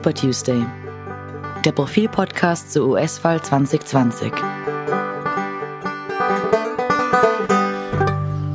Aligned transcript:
Super 0.00 0.14
Tuesday, 0.14 0.64
der 1.62 1.72
Profil-Podcast 1.72 2.72
zur 2.72 2.88
US-Wahl 2.88 3.42
2020. 3.42 4.32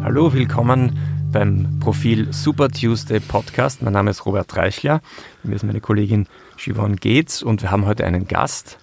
Hallo, 0.04 0.34
willkommen 0.34 0.97
beim 1.31 1.77
Profil 1.80 2.34
Super 2.34 2.70
Tuesday 2.70 3.20
Podcast. 3.20 3.84
Mein 3.84 3.94
Name 3.94 4.09
ist 4.09 4.26
Robert 4.26 4.58
Reichler, 4.58 5.02
mir 5.44 5.54
ist 5.54 5.63
meine 5.63 5.81
Kollegin 5.81 6.26
Siobhan 6.58 6.95
Geetz 6.95 7.44
und 7.44 7.62
wir 7.62 7.70
haben 7.70 7.86
heute 7.86 8.05
einen 8.05 8.27
Gast, 8.27 8.80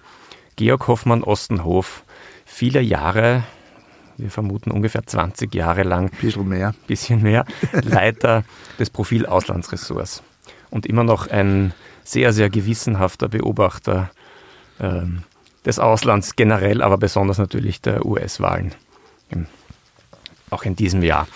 Georg 0.55 0.87
Hoffmann 0.87 1.21
Ostenhof. 1.21 2.05
Viele 2.45 2.79
Jahre 2.79 3.43
wir 4.15 4.29
vermuten 4.29 4.71
ungefähr 4.71 5.05
20 5.05 5.53
Jahre 5.53 5.83
lang. 5.83 6.11
Bisschen 6.21 6.47
mehr. 6.47 6.73
Bisschen 6.87 7.23
mehr. 7.23 7.45
Leiter 7.73 8.45
des 8.79 8.91
Profil 8.91 9.25
Auslandsressorts. 9.25 10.21
Und 10.69 10.85
immer 10.85 11.03
noch 11.03 11.27
ein 11.27 11.73
sehr, 12.03 12.33
sehr 12.33 12.49
gewissenhafter 12.49 13.29
Beobachter 13.29 14.11
ähm, 14.79 15.23
des 15.65 15.79
Auslands 15.79 16.35
generell, 16.35 16.81
aber 16.81 16.97
besonders 16.97 17.37
natürlich 17.37 17.81
der 17.81 18.05
US-Wahlen. 18.05 18.73
Auch 20.49 20.63
in 20.63 20.75
diesem 20.75 21.01
Jahr. 21.01 21.27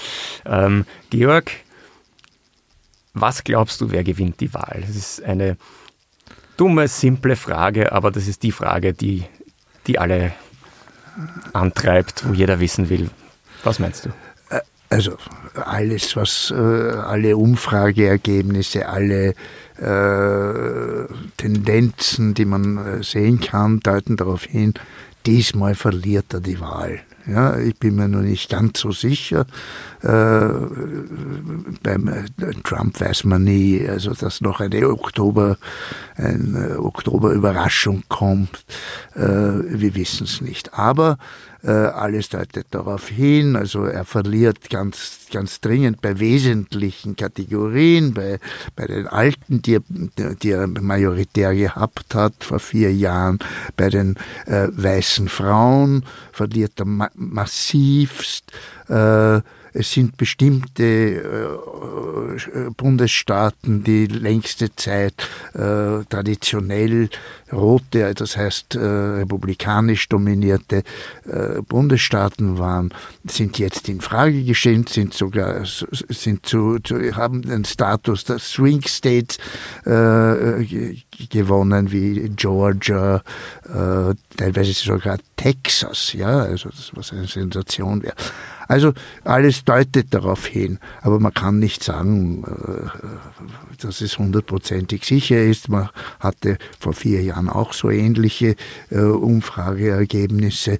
Ähm, 0.45 0.85
Georg, 1.09 1.51
was 3.13 3.43
glaubst 3.43 3.81
du, 3.81 3.91
wer 3.91 4.03
gewinnt 4.03 4.39
die 4.41 4.53
Wahl? 4.53 4.83
Das 4.85 4.95
ist 4.95 5.23
eine 5.23 5.57
dumme, 6.57 6.87
simple 6.87 7.35
Frage, 7.35 7.91
aber 7.91 8.11
das 8.11 8.27
ist 8.27 8.43
die 8.43 8.51
Frage, 8.51 8.93
die, 8.93 9.23
die 9.87 9.97
alle 9.97 10.33
antreibt, 11.53 12.27
wo 12.27 12.33
jeder 12.33 12.59
wissen 12.59 12.89
will. 12.89 13.09
Was 13.63 13.79
meinst 13.79 14.05
du? 14.05 14.09
Also 14.89 15.17
alles, 15.53 16.15
was 16.15 16.51
äh, 16.51 16.55
alle 16.55 17.35
Umfrageergebnisse, 17.35 18.87
alle 18.87 19.33
äh, 19.77 21.13
Tendenzen, 21.35 22.33
die 22.33 22.45
man 22.45 22.77
äh, 22.77 23.03
sehen 23.03 23.41
kann, 23.41 23.81
deuten 23.81 24.15
darauf 24.15 24.43
hin, 24.43 24.73
diesmal 25.25 25.75
verliert 25.75 26.33
er 26.33 26.39
die 26.39 26.59
Wahl. 26.59 27.01
Ja, 27.27 27.57
ich 27.57 27.77
bin 27.77 27.95
mir 27.95 28.07
noch 28.07 28.21
nicht 28.21 28.49
ganz 28.49 28.79
so 28.79 28.91
sicher. 28.91 29.45
Äh, 30.01 30.47
beim 31.83 32.07
äh, 32.07 32.53
Trump 32.63 33.01
weiß 33.01 33.25
man 33.25 33.43
nie, 33.43 33.85
also 33.87 34.13
dass 34.13 34.39
noch 34.39 34.61
eine 34.61 34.87
Oktober, 34.89 35.57
eine 36.15 36.79
Oktoberüberraschung 36.79 38.03
kommt. 38.07 38.63
Äh, 39.15 39.21
wir 39.21 39.95
wissen 39.95 40.23
es 40.23 40.39
nicht. 40.39 40.73
Aber 40.73 41.17
äh, 41.63 41.71
alles 41.71 42.29
deutet 42.29 42.67
darauf 42.71 43.07
hin. 43.09 43.55
Also 43.55 43.83
er 43.83 44.05
verliert 44.05 44.69
ganz, 44.69 45.27
ganz 45.31 45.59
dringend 45.59 46.01
bei 46.01 46.19
wesentlichen 46.19 47.15
Kategorien, 47.15 48.13
bei, 48.13 48.39
bei 48.75 48.85
den 48.85 49.07
Alten, 49.07 49.61
die 49.61 49.75
er, 49.75 50.35
die 50.35 50.51
er 50.51 50.67
majoritär 50.67 51.55
gehabt 51.55 52.15
hat 52.15 52.43
vor 52.43 52.59
vier 52.59 52.93
Jahren, 52.93 53.39
bei 53.75 53.89
den 53.89 54.15
äh, 54.45 54.67
weißen 54.71 55.27
Frauen 55.27 56.05
verliert 56.31 56.73
er 56.77 56.85
massivst. 57.17 58.51
Äh, 58.87 59.41
es 59.77 59.91
sind 59.91 60.17
bestimmte 60.17 60.83
äh, 60.83 62.69
Bundesstaaten, 62.75 63.83
die 63.83 64.07
längste 64.07 64.75
Zeit 64.75 65.13
äh, 65.53 66.03
traditionell 66.09 67.09
rote, 67.51 68.13
das 68.13 68.35
heißt 68.35 68.75
äh, 68.75 68.79
republikanisch 68.79 70.09
dominierte 70.09 70.83
äh, 71.25 71.61
Bundesstaaten 71.61 72.57
waren, 72.57 72.93
sind 73.25 73.59
jetzt 73.59 73.87
in 73.87 74.01
Frage 74.01 74.43
gestellt, 74.43 74.89
sind 74.89 75.13
sogar 75.13 75.63
sind 75.65 76.45
zu, 76.45 76.79
zu 76.79 77.15
haben 77.15 77.43
den 77.43 77.63
Status 77.63 78.23
der 78.25 78.39
Swing 78.39 78.81
States 78.85 79.37
äh, 79.85 80.95
gewonnen 81.29 81.91
wie 81.91 82.29
Georgia, 82.35 83.21
äh, 83.65 84.15
teilweise 84.35 84.73
sogar 84.73 85.17
Texas, 85.35 86.13
ja, 86.13 86.39
also 86.39 86.69
das 86.69 86.91
was 86.93 87.13
eine 87.13 87.27
Sensation 87.27 88.01
wäre. 88.01 88.15
Also 88.67 88.93
alles 89.23 89.63
deutet 89.63 90.13
darauf 90.13 90.45
hin, 90.45 90.79
aber 91.01 91.19
man 91.19 91.33
kann 91.33 91.59
nicht 91.59 91.83
sagen, 91.83 92.43
äh, 92.43 93.77
dass 93.81 94.01
es 94.01 94.17
hundertprozentig 94.17 95.05
sicher 95.05 95.41
ist. 95.41 95.69
Man 95.69 95.89
hatte 96.19 96.57
vor 96.79 96.93
vier 96.93 97.21
Jahren 97.21 97.49
auch 97.49 97.73
so 97.73 97.89
ähnliche 97.89 98.55
äh, 98.89 98.99
Umfrageergebnisse. 98.99 100.79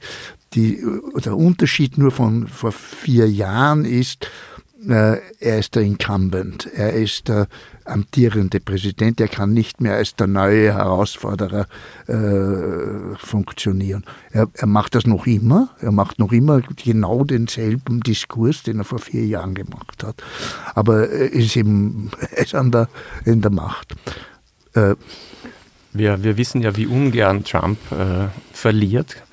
Die, 0.54 0.82
der 1.24 1.36
Unterschied 1.36 1.98
nur 1.98 2.12
von 2.12 2.48
vor 2.48 2.72
vier 2.72 3.30
Jahren 3.30 3.86
ist, 3.86 4.26
äh, 4.26 4.28
er 4.86 5.58
ist 5.58 5.76
der 5.76 5.82
Incumbent, 5.82 6.70
er 6.74 6.94
ist 6.94 7.28
der 7.28 7.48
amtierende 7.86 8.60
Präsident, 8.60 9.20
er 9.20 9.28
kann 9.28 9.54
nicht 9.54 9.82
mehr 9.82 9.96
als 9.96 10.16
der 10.16 10.28
neue 10.28 10.74
Herausforderer 10.74 11.66
äh, 12.08 13.16
funktionieren. 13.18 14.04
Er, 14.32 14.48
er, 14.54 14.68
macht 14.68 14.94
das 14.94 15.08
noch 15.08 15.26
immer, 15.26 15.70
er 15.80 15.92
macht 15.92 16.20
noch 16.20 16.32
immer 16.32 16.62
genau 16.84 17.24
denselben 17.24 18.02
Diskurs, 18.02 18.64
den 18.64 18.80
er 18.80 18.84
vor 18.84 19.00
vier 19.00 19.26
Jahren 19.26 19.56
gemacht 19.56 20.04
hat, 20.04 20.22
aber 20.76 21.10
er 21.10 21.32
ist 21.32 21.56
eben 21.56 22.12
er 22.32 22.44
ist 22.44 22.56
an 22.56 22.72
der, 22.72 22.88
in 23.26 23.42
der 23.42 23.52
Macht. 23.52 23.96
Äh, 24.74 24.96
wir, 25.94 26.24
wir 26.24 26.38
wissen 26.38 26.62
ja, 26.62 26.76
wie 26.76 26.86
ungern 26.86 27.44
Trump 27.44 27.80
äh, 27.92 28.28
verliert 28.54 29.24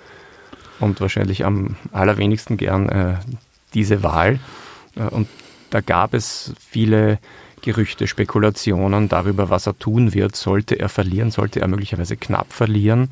und 0.80 1.00
wahrscheinlich 1.00 1.44
am 1.44 1.76
allerwenigsten 1.92 2.56
gern 2.56 2.88
äh, 2.88 3.16
diese 3.74 4.02
Wahl. 4.02 4.38
Äh, 4.96 5.02
und 5.02 5.28
da 5.70 5.80
gab 5.80 6.14
es 6.14 6.52
viele 6.58 7.18
Gerüchte, 7.62 8.06
Spekulationen 8.06 9.08
darüber, 9.08 9.48
was 9.48 9.66
er 9.66 9.78
tun 9.78 10.12
wird. 10.12 10.36
Sollte 10.36 10.78
er 10.78 10.88
verlieren, 10.88 11.30
sollte 11.30 11.60
er 11.60 11.68
möglicherweise 11.68 12.16
knapp 12.16 12.52
verlieren, 12.52 13.10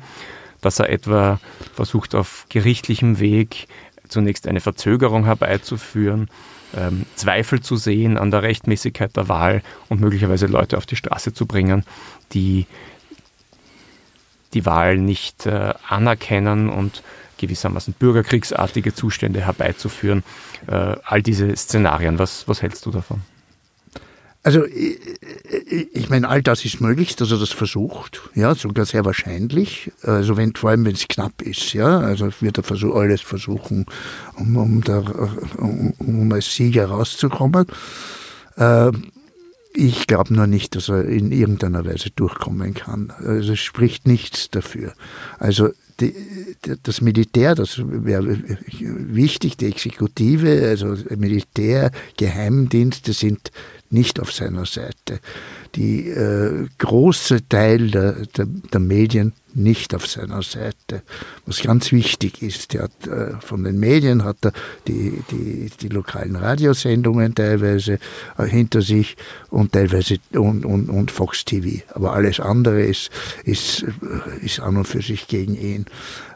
dass 0.61 0.79
er 0.79 0.89
etwa 0.89 1.39
versucht, 1.73 2.13
auf 2.15 2.45
gerichtlichem 2.49 3.19
Weg 3.19 3.67
zunächst 4.07 4.47
eine 4.47 4.61
Verzögerung 4.61 5.25
herbeizuführen, 5.25 6.29
ähm, 6.75 7.05
Zweifel 7.15 7.61
zu 7.61 7.75
sehen 7.75 8.17
an 8.17 8.31
der 8.31 8.43
Rechtmäßigkeit 8.43 9.15
der 9.15 9.27
Wahl 9.27 9.63
und 9.89 10.01
möglicherweise 10.01 10.45
Leute 10.45 10.77
auf 10.77 10.85
die 10.85 10.95
Straße 10.95 11.33
zu 11.33 11.45
bringen, 11.45 11.83
die 12.33 12.67
die 14.53 14.65
Wahl 14.65 14.97
nicht 14.97 15.45
äh, 15.45 15.73
anerkennen 15.87 16.69
und 16.69 17.01
gewissermaßen 17.37 17.93
bürgerkriegsartige 17.93 18.93
Zustände 18.93 19.41
herbeizuführen. 19.41 20.23
Äh, 20.67 20.95
all 21.03 21.21
diese 21.21 21.55
Szenarien, 21.55 22.19
was, 22.19 22.47
was 22.47 22.61
hältst 22.61 22.85
du 22.85 22.91
davon? 22.91 23.21
Also 24.45 24.65
ich, 24.65 26.09
meine, 26.09 26.27
all 26.27 26.41
das 26.41 26.65
ist 26.65 26.81
möglich, 26.81 27.15
dass 27.15 27.31
er 27.31 27.39
das 27.39 27.51
versucht, 27.51 28.21
ja, 28.35 28.53
sogar 28.55 28.85
sehr 28.85 29.05
wahrscheinlich. 29.05 29.89
Also 30.01 30.35
wenn 30.35 30.53
vor 30.53 30.71
allem 30.71 30.83
wenn 30.83 30.95
es 30.95 31.07
knapp 31.07 31.41
ist, 31.41 31.71
ja, 31.71 31.99
also 31.99 32.29
wird 32.41 32.57
er 32.57 32.63
versuch, 32.63 32.93
alles 32.93 33.21
versuchen, 33.21 33.85
um, 34.35 34.57
um, 34.57 34.83
da, 34.83 34.99
um, 35.57 35.93
um 35.97 36.31
als 36.33 36.53
Sieger 36.53 36.87
rauszukommen. 36.87 37.67
Äh, 38.57 38.91
ich 39.73 40.07
glaube 40.07 40.33
nur 40.33 40.47
nicht, 40.47 40.75
dass 40.75 40.89
er 40.89 41.05
in 41.05 41.31
irgendeiner 41.31 41.85
Weise 41.85 42.09
durchkommen 42.11 42.73
kann. 42.73 43.11
Also 43.17 43.53
es 43.53 43.59
spricht 43.59 44.07
nichts 44.07 44.49
dafür. 44.49 44.93
Also 45.39 45.69
die, 45.99 46.15
das 46.83 47.01
Militär, 47.01 47.55
das 47.55 47.79
wäre 47.79 48.37
wichtig, 48.79 49.57
die 49.57 49.67
Exekutive, 49.67 50.67
also 50.67 50.95
Militär, 51.15 51.91
Geheimdienste 52.17 53.13
sind 53.13 53.51
nicht 53.89 54.19
auf 54.19 54.31
seiner 54.31 54.65
Seite. 54.65 55.19
Die 55.75 56.09
äh, 56.09 56.67
große 56.77 57.47
Teil 57.47 57.91
der, 57.91 58.13
der, 58.37 58.45
der, 58.45 58.79
Medien 58.79 59.33
nicht 59.55 59.93
auf 59.93 60.07
seiner 60.07 60.41
Seite. 60.41 61.03
Was 61.45 61.61
ganz 61.61 61.91
wichtig 61.91 62.41
ist, 62.41 62.73
er 62.75 62.83
hat, 62.83 63.07
äh, 63.07 63.39
von 63.39 63.63
den 63.63 63.79
Medien 63.79 64.23
hat 64.23 64.37
er 64.41 64.53
die, 64.87 65.23
die, 65.31 65.71
die 65.81 65.87
lokalen 65.89 66.35
Radiosendungen 66.35 67.35
teilweise 67.35 67.99
äh, 68.37 68.45
hinter 68.45 68.81
sich 68.81 69.15
und 69.49 69.73
teilweise 69.73 70.17
und, 70.33 70.65
und, 70.65 70.89
und 70.89 71.11
Fox 71.11 71.45
TV. 71.45 71.83
Aber 71.93 72.13
alles 72.13 72.39
andere 72.39 72.83
ist, 72.83 73.09
ist, 73.43 73.83
äh, 73.83 74.45
ist 74.45 74.59
an 74.59 74.77
und 74.77 74.85
für 74.85 75.01
sich 75.01 75.27
gegen 75.27 75.55
ihn. 75.55 75.85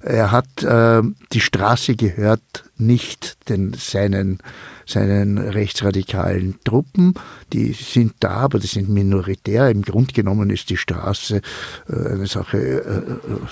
Er 0.01 0.31
hat 0.31 0.63
äh, 0.63 1.01
die 1.33 1.41
Straße 1.41 1.95
gehört 1.95 2.65
nicht 2.77 3.49
den 3.49 3.73
seinen 3.73 4.39
seinen 4.87 5.37
rechtsradikalen 5.37 6.55
Truppen. 6.63 7.13
Die 7.53 7.73
sind 7.73 8.13
da, 8.21 8.37
aber 8.37 8.59
die 8.59 8.67
sind 8.67 8.89
minoritär. 8.89 9.69
Im 9.69 9.81
Grunde 9.81 10.13
genommen 10.13 10.49
ist 10.49 10.69
die 10.69 10.77
Straße 10.77 11.41
äh, 11.89 11.93
eine 11.93 12.27
Sache, 12.27 12.57
äh, 12.57 13.06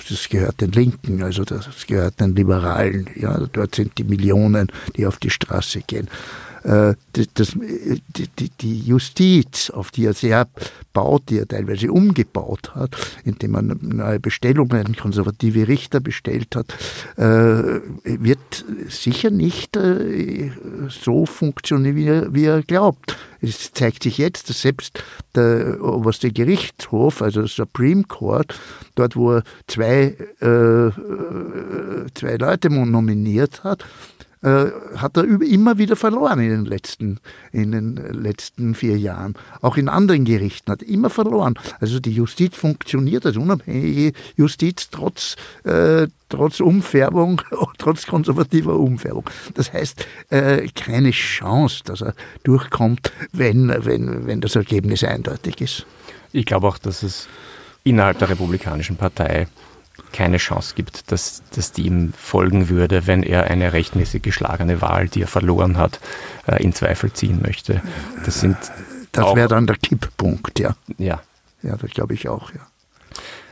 das 0.08 0.28
gehört 0.28 0.60
den 0.60 0.72
Linken, 0.72 1.22
also 1.22 1.44
das 1.44 1.86
gehört 1.86 2.20
den 2.20 2.34
Liberalen. 2.34 3.08
Ja, 3.14 3.38
dort 3.52 3.74
sind 3.74 3.96
die 3.98 4.04
Millionen, 4.04 4.68
die 4.96 5.06
auf 5.06 5.16
die 5.18 5.30
Straße 5.30 5.80
gehen. 5.86 6.08
Äh, 6.66 6.94
das, 7.12 7.52
die, 7.52 8.50
die, 8.60 8.80
Justiz, 8.80 9.70
auf 9.70 9.92
die 9.92 10.06
er 10.06 10.14
sehr 10.14 10.48
baut, 10.92 11.22
die 11.28 11.38
er 11.38 11.46
teilweise 11.46 11.92
umgebaut 11.92 12.74
hat, 12.74 12.96
indem 13.24 13.54
er 13.54 13.62
neue 13.62 14.18
Bestellungen, 14.18 14.96
konservative 14.96 15.68
Richter 15.68 16.00
bestellt 16.00 16.56
hat, 16.56 16.74
äh, 17.16 17.80
wird 18.02 18.64
sicher 18.88 19.30
nicht 19.30 19.76
äh, 19.76 20.50
so 20.88 21.24
funktionieren, 21.24 21.94
wie 21.94 22.06
er, 22.06 22.34
wie 22.34 22.44
er 22.46 22.62
glaubt. 22.62 23.16
es 23.40 23.72
zeigt 23.72 24.02
sich 24.02 24.18
jetzt, 24.18 24.48
dass 24.48 24.62
selbst 24.62 25.02
der 25.36 25.80
oberste 25.80 26.32
Gerichtshof, 26.32 27.22
also 27.22 27.42
der 27.42 27.48
Supreme 27.48 28.02
Court, 28.02 28.58
dort 28.96 29.14
wo 29.14 29.34
er 29.34 29.42
zwei, 29.68 30.16
äh, 30.40 30.90
zwei 32.14 32.36
Leute 32.38 32.70
nominiert 32.70 33.62
hat, 33.62 33.84
äh, 34.46 34.70
hat 34.96 35.16
er 35.16 35.24
immer 35.24 35.76
wieder 35.76 35.96
verloren 35.96 36.38
in 36.38 36.50
den, 36.50 36.64
letzten, 36.66 37.18
in 37.50 37.72
den 37.72 37.96
letzten 37.96 38.76
vier 38.76 38.96
Jahren. 38.96 39.34
Auch 39.60 39.76
in 39.76 39.88
anderen 39.88 40.24
Gerichten 40.24 40.70
hat 40.70 40.82
er 40.82 40.88
immer 40.88 41.10
verloren. 41.10 41.54
Also 41.80 41.98
die 41.98 42.12
Justiz 42.12 42.54
funktioniert 42.54 43.26
als 43.26 43.36
unabhängige 43.36 44.12
Justiz 44.36 44.88
trotz, 44.88 45.34
äh, 45.64 46.06
trotz 46.28 46.60
Umfärbung, 46.60 47.42
trotz 47.78 48.06
konservativer 48.06 48.76
Umfärbung. 48.76 49.28
Das 49.54 49.72
heißt, 49.72 50.06
äh, 50.30 50.68
keine 50.76 51.10
Chance, 51.10 51.82
dass 51.84 52.02
er 52.02 52.14
durchkommt, 52.44 53.10
wenn, 53.32 53.74
wenn, 53.84 54.28
wenn 54.28 54.40
das 54.40 54.54
Ergebnis 54.54 55.02
eindeutig 55.02 55.60
ist. 55.60 55.86
Ich 56.32 56.46
glaube 56.46 56.68
auch, 56.68 56.78
dass 56.78 57.02
es 57.02 57.26
innerhalb 57.82 58.20
der 58.20 58.30
Republikanischen 58.30 58.96
Partei 58.96 59.48
keine 60.16 60.38
Chance 60.38 60.74
gibt, 60.74 61.12
dass, 61.12 61.42
dass 61.54 61.72
die 61.72 61.82
ihm 61.82 62.12
folgen 62.16 62.68
würde, 62.70 63.06
wenn 63.06 63.22
er 63.22 63.44
eine 63.44 63.72
rechtmäßig 63.72 64.22
geschlagene 64.22 64.80
Wahl, 64.80 65.08
die 65.08 65.22
er 65.22 65.28
verloren 65.28 65.76
hat, 65.76 66.00
äh, 66.46 66.62
in 66.62 66.72
Zweifel 66.72 67.12
ziehen 67.12 67.40
möchte. 67.42 67.82
Das 68.24 68.40
sind 68.40 68.56
das 69.12 69.34
wäre 69.34 69.48
dann 69.48 69.66
der 69.66 69.76
Kipppunkt, 69.76 70.58
ja. 70.58 70.76
Ja. 70.98 71.22
Ja, 71.62 71.76
das 71.76 71.90
glaube 71.90 72.14
ich 72.14 72.28
auch, 72.28 72.52
ja. 72.52 72.60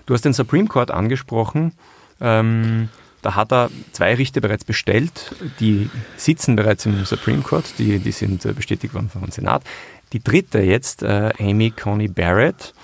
Du 0.06 0.14
hast 0.14 0.25
den 0.25 0.34
Supreme 0.34 0.69
Court 0.69 0.90
angesprochen. 0.90 1.72
Ähm, 2.20 2.88
da 3.22 3.34
hat 3.34 3.52
er 3.52 3.70
zwei 3.93 4.14
Richter 4.14 4.40
bereits 4.40 4.64
bestellt. 4.64 5.34
Die 5.61 5.88
sitzen 6.16 6.56
bereits 6.56 6.84
im 6.84 7.05
Supreme 7.05 7.43
Court, 7.43 7.78
die, 7.78 7.99
die 7.99 8.12
sind 8.12 8.44
äh, 8.44 8.52
bestätigt 8.52 8.94
worden 8.94 9.08
vom 9.08 9.31
Senat. 9.31 9.62
Die 10.12 10.22
dritte 10.22 10.61
jetzt, 10.61 11.02
äh, 11.02 11.32
Amy 11.38 11.70
Coney 11.70 12.08
Barrett, 12.08 12.75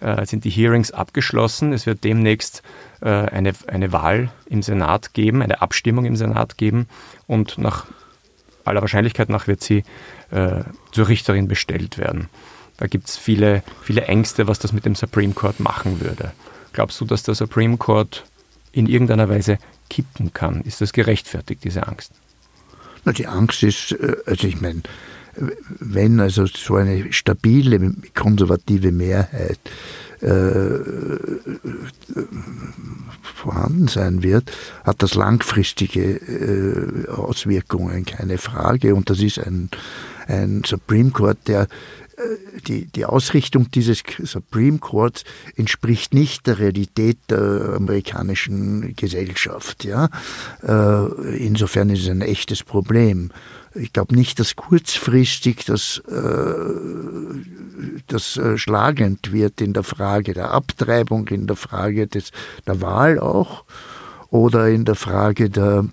äh, 0.00 0.24
sind 0.26 0.44
die 0.44 0.50
Hearings 0.50 0.90
abgeschlossen. 0.90 1.72
Es 1.72 1.86
wird 1.86 2.04
demnächst 2.04 2.62
äh, 3.00 3.08
eine, 3.08 3.52
eine 3.66 3.92
Wahl 3.92 4.30
im 4.46 4.62
Senat 4.62 5.14
geben, 5.14 5.42
eine 5.42 5.60
Abstimmung 5.60 6.04
im 6.04 6.16
Senat 6.16 6.58
geben 6.58 6.86
und 7.26 7.58
nach 7.58 7.86
aller 8.64 8.80
Wahrscheinlichkeit 8.80 9.28
nach 9.28 9.46
wird 9.46 9.62
sie 9.62 9.84
äh, 10.30 10.62
zur 10.92 11.08
Richterin 11.08 11.48
bestellt 11.48 11.98
werden. 11.98 12.28
Da 12.76 12.86
gibt 12.86 13.08
es 13.08 13.16
viele, 13.16 13.62
viele 13.82 14.02
Ängste, 14.02 14.46
was 14.46 14.58
das 14.58 14.72
mit 14.72 14.84
dem 14.84 14.94
Supreme 14.94 15.32
Court 15.32 15.58
machen 15.58 16.00
würde. 16.00 16.32
Glaubst 16.72 17.00
du, 17.00 17.04
dass 17.04 17.24
der 17.24 17.34
Supreme 17.34 17.76
Court 17.76 18.24
in 18.72 18.86
irgendeiner 18.86 19.28
Weise 19.28 19.58
kippen 19.90 20.32
kann? 20.32 20.60
Ist 20.62 20.80
das 20.80 20.92
gerechtfertigt, 20.92 21.64
diese 21.64 21.88
Angst? 21.88 22.12
Na, 23.04 23.12
die 23.12 23.26
Angst 23.26 23.62
ist, 23.62 23.92
äh, 23.92 24.16
also 24.26 24.46
ich 24.46 24.60
meine, 24.60 24.82
wenn 25.80 26.20
also 26.20 26.46
so 26.46 26.76
eine 26.76 27.12
stabile 27.12 27.92
konservative 28.14 28.92
Mehrheit 28.92 29.58
äh, 30.20 30.78
vorhanden 33.22 33.88
sein 33.88 34.22
wird, 34.22 34.50
hat 34.84 35.02
das 35.02 35.14
langfristige 35.14 36.16
äh, 36.16 37.08
Auswirkungen, 37.08 38.04
keine 38.04 38.38
Frage. 38.38 38.94
Und 38.94 39.10
das 39.10 39.20
ist 39.20 39.38
ein, 39.38 39.70
ein 40.26 40.62
Supreme 40.66 41.10
Court, 41.10 41.38
der 41.46 41.68
die, 42.66 42.86
die 42.86 43.04
Ausrichtung 43.04 43.70
dieses 43.70 44.02
Supreme 44.22 44.78
Courts 44.78 45.24
entspricht 45.56 46.14
nicht 46.14 46.46
der 46.46 46.58
Realität 46.58 47.18
der 47.30 47.74
amerikanischen 47.76 48.94
Gesellschaft. 48.96 49.84
Ja? 49.84 50.08
Äh, 50.62 51.36
insofern 51.36 51.90
ist 51.90 52.02
es 52.02 52.08
ein 52.08 52.22
echtes 52.22 52.62
Problem 52.62 53.30
ich 53.74 53.92
glaube 53.92 54.14
nicht, 54.14 54.40
dass 54.40 54.56
kurzfristig 54.56 55.64
das, 55.64 56.02
äh, 56.08 56.74
das 58.06 58.36
äh, 58.36 58.58
schlagend 58.58 59.32
wird 59.32 59.60
in 59.60 59.72
der 59.72 59.82
Frage 59.82 60.34
der 60.34 60.50
Abtreibung, 60.52 61.28
in 61.28 61.46
der 61.46 61.56
Frage 61.56 62.06
des, 62.06 62.32
der 62.66 62.80
Wahl 62.80 63.18
auch 63.18 63.64
oder 64.30 64.68
in 64.68 64.84
der 64.84 64.94
Frage 64.94 65.50
der, 65.50 65.86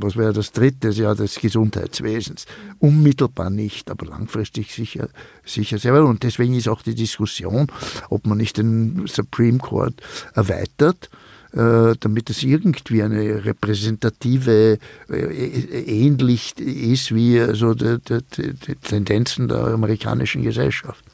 was 0.00 0.16
wäre 0.16 0.32
das 0.32 0.52
dritte, 0.52 0.90
ja, 0.90 1.14
des 1.14 1.36
Gesundheitswesens. 1.36 2.46
Unmittelbar 2.78 3.50
nicht, 3.50 3.90
aber 3.90 4.06
langfristig 4.06 4.72
sicher, 4.72 5.08
sicher 5.44 5.78
sehr 5.78 5.94
wohl. 5.94 6.02
Und 6.02 6.22
deswegen 6.22 6.54
ist 6.54 6.68
auch 6.68 6.82
die 6.82 6.94
Diskussion, 6.94 7.66
ob 8.08 8.26
man 8.26 8.38
nicht 8.38 8.56
den 8.58 9.06
Supreme 9.06 9.58
Court 9.58 9.94
erweitert 10.34 11.10
äh, 11.52 11.94
damit 11.98 12.30
es 12.30 12.44
irgendwie 12.44 13.02
eine 13.02 13.44
repräsentative, 13.44 14.78
äh, 15.08 15.14
ähnlich 15.16 16.56
ist 16.58 17.12
wie 17.12 17.40
also 17.40 17.74
die, 17.74 17.98
die, 18.06 18.54
die 18.54 18.74
Tendenzen 18.76 19.48
der 19.48 19.66
amerikanischen 19.66 20.42
Gesellschaft. 20.42 21.04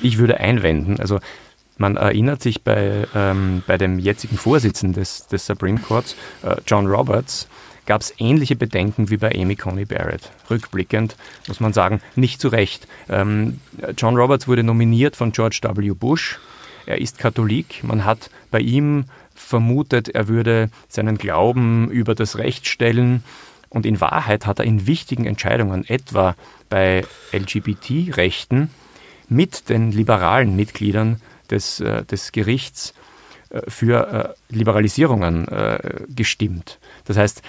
Ich 0.00 0.16
würde 0.16 0.40
einwenden, 0.40 0.98
also 0.98 1.20
man 1.76 1.96
erinnert 1.96 2.42
sich 2.42 2.62
bei, 2.62 3.06
ähm, 3.14 3.62
bei 3.66 3.78
dem 3.78 3.98
jetzigen 3.98 4.36
Vorsitzenden 4.36 5.00
des, 5.00 5.26
des 5.26 5.46
Supreme 5.46 5.80
Courts, 5.80 6.16
äh, 6.42 6.56
John 6.66 6.86
Roberts, 6.86 7.48
gab 7.86 8.00
es 8.00 8.14
ähnliche 8.18 8.56
Bedenken 8.56 9.10
wie 9.10 9.16
bei 9.16 9.34
Amy 9.34 9.56
Coney 9.56 9.84
Barrett. 9.84 10.30
Rückblickend 10.50 11.16
muss 11.48 11.60
man 11.60 11.72
sagen, 11.72 12.00
nicht 12.16 12.40
zu 12.40 12.48
Recht. 12.48 12.86
Ähm, 13.08 13.60
John 13.96 14.16
Roberts 14.16 14.48
wurde 14.48 14.62
nominiert 14.62 15.16
von 15.16 15.32
George 15.32 15.60
W. 15.62 15.90
Bush. 15.90 16.38
Er 16.86 17.00
ist 17.00 17.18
Katholik. 17.18 17.82
Man 17.82 18.04
hat 18.04 18.30
bei 18.50 18.60
ihm 18.60 19.04
vermutet, 19.34 20.08
er 20.08 20.28
würde 20.28 20.70
seinen 20.88 21.18
Glauben 21.18 21.90
über 21.90 22.14
das 22.14 22.38
Recht 22.38 22.68
stellen. 22.68 23.24
Und 23.68 23.86
in 23.86 24.00
Wahrheit 24.00 24.46
hat 24.46 24.60
er 24.60 24.64
in 24.64 24.86
wichtigen 24.86 25.26
Entscheidungen, 25.26 25.84
etwa 25.86 26.36
bei 26.68 27.04
LGBT-Rechten, 27.32 28.70
mit 29.28 29.68
den 29.68 29.90
liberalen 29.90 30.54
Mitgliedern 30.54 31.20
des, 31.50 31.80
äh, 31.80 32.04
des 32.04 32.32
Gerichts 32.32 32.94
äh, 33.50 33.62
für 33.68 34.34
äh, 34.50 34.54
Liberalisierungen 34.54 35.46
gestimmt. 36.08 36.78
Das 37.04 37.16
heißt, 37.16 37.42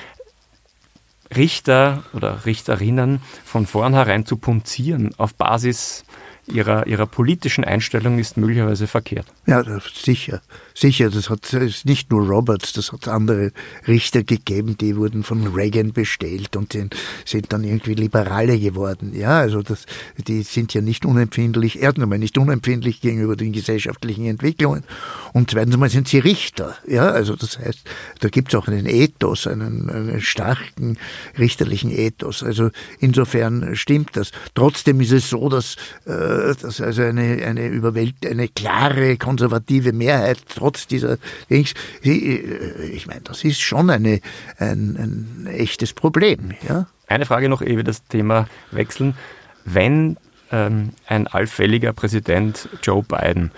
Richter 1.35 2.03
oder 2.13 2.45
Richterinnen 2.45 3.21
von 3.43 3.65
vornherein 3.65 4.25
zu 4.25 4.37
punzieren 4.37 5.13
auf 5.17 5.33
Basis 5.33 6.05
ihrer, 6.47 6.87
ihrer 6.87 7.05
politischen 7.05 7.63
Einstellung 7.63 8.19
ist 8.19 8.37
möglicherweise 8.37 8.87
verkehrt. 8.87 9.25
Ja, 9.45 9.63
sicher. 9.93 10.41
Sicher, 10.73 11.09
das 11.09 11.29
hat 11.29 11.53
ist 11.53 11.85
nicht 11.85 12.11
nur 12.11 12.27
Roberts, 12.27 12.73
das 12.73 12.91
hat 12.91 13.07
andere 13.07 13.51
Richter 13.87 14.23
gegeben, 14.23 14.77
die 14.77 14.95
wurden 14.97 15.23
von 15.23 15.47
Reagan 15.47 15.93
bestellt 15.93 16.55
und 16.55 16.73
sind, 16.73 17.53
dann 17.53 17.63
irgendwie 17.63 17.93
Liberale 17.93 18.59
geworden. 18.59 19.13
Ja, 19.15 19.39
also 19.39 19.61
das, 19.61 19.85
die 20.17 20.43
sind 20.43 20.73
ja 20.73 20.81
nicht 20.81 21.05
unempfindlich, 21.05 21.81
erstens 21.81 22.03
einmal 22.03 22.19
nicht 22.19 22.37
unempfindlich 22.37 23.01
gegenüber 23.01 23.35
den 23.35 23.53
gesellschaftlichen 23.53 24.25
Entwicklungen 24.25 24.83
und 25.33 25.51
zweitens 25.51 25.75
einmal 25.75 25.89
sind 25.89 26.07
sie 26.07 26.19
Richter. 26.19 26.75
Ja, 26.87 27.09
also 27.09 27.35
das 27.35 27.57
heißt, 27.59 27.79
da 28.19 28.29
gibt 28.29 28.53
es 28.53 28.55
auch 28.59 28.67
einen 28.67 28.85
Ethos, 28.85 29.47
einen, 29.47 29.89
einen 29.89 30.21
starken 30.21 30.97
richterlichen 31.37 31.91
Ethos. 31.91 32.43
Also 32.43 32.69
insofern 32.99 33.75
stimmt 33.75 34.15
das. 34.17 34.31
Trotzdem 34.53 35.01
ist 35.01 35.11
es 35.11 35.29
so, 35.29 35.49
dass, 35.49 35.75
äh, 36.05 36.34
dass 36.35 36.81
also 36.81 37.01
eine, 37.01 37.45
eine 37.45 37.67
überwält, 37.67 38.25
eine 38.25 38.47
klare 38.47 39.17
konservative 39.17 39.93
Mehrheit 39.93 40.39
trotz 40.49 40.87
dieser 40.87 41.17
Dings, 41.49 41.73
äh, 42.03 42.87
ich 42.93 43.07
meine, 43.07 43.21
das 43.21 43.43
ist 43.43 43.61
schon 43.61 43.89
eine, 43.89 44.19
ein, 44.57 44.95
ein 44.97 45.47
echtes 45.47 45.93
Problem. 45.93 46.51
Ja? 46.67 46.87
Eine 47.07 47.25
Frage 47.25 47.49
noch, 47.49 47.61
ehe 47.61 47.77
wir 47.77 47.83
das 47.83 48.05
Thema 48.05 48.47
wechseln. 48.71 49.15
Wenn 49.63 50.17
ähm, 50.51 50.91
ein 51.07 51.27
allfälliger 51.27 51.93
Präsident 51.93 52.69
Joe 52.83 53.03
Biden 53.03 53.51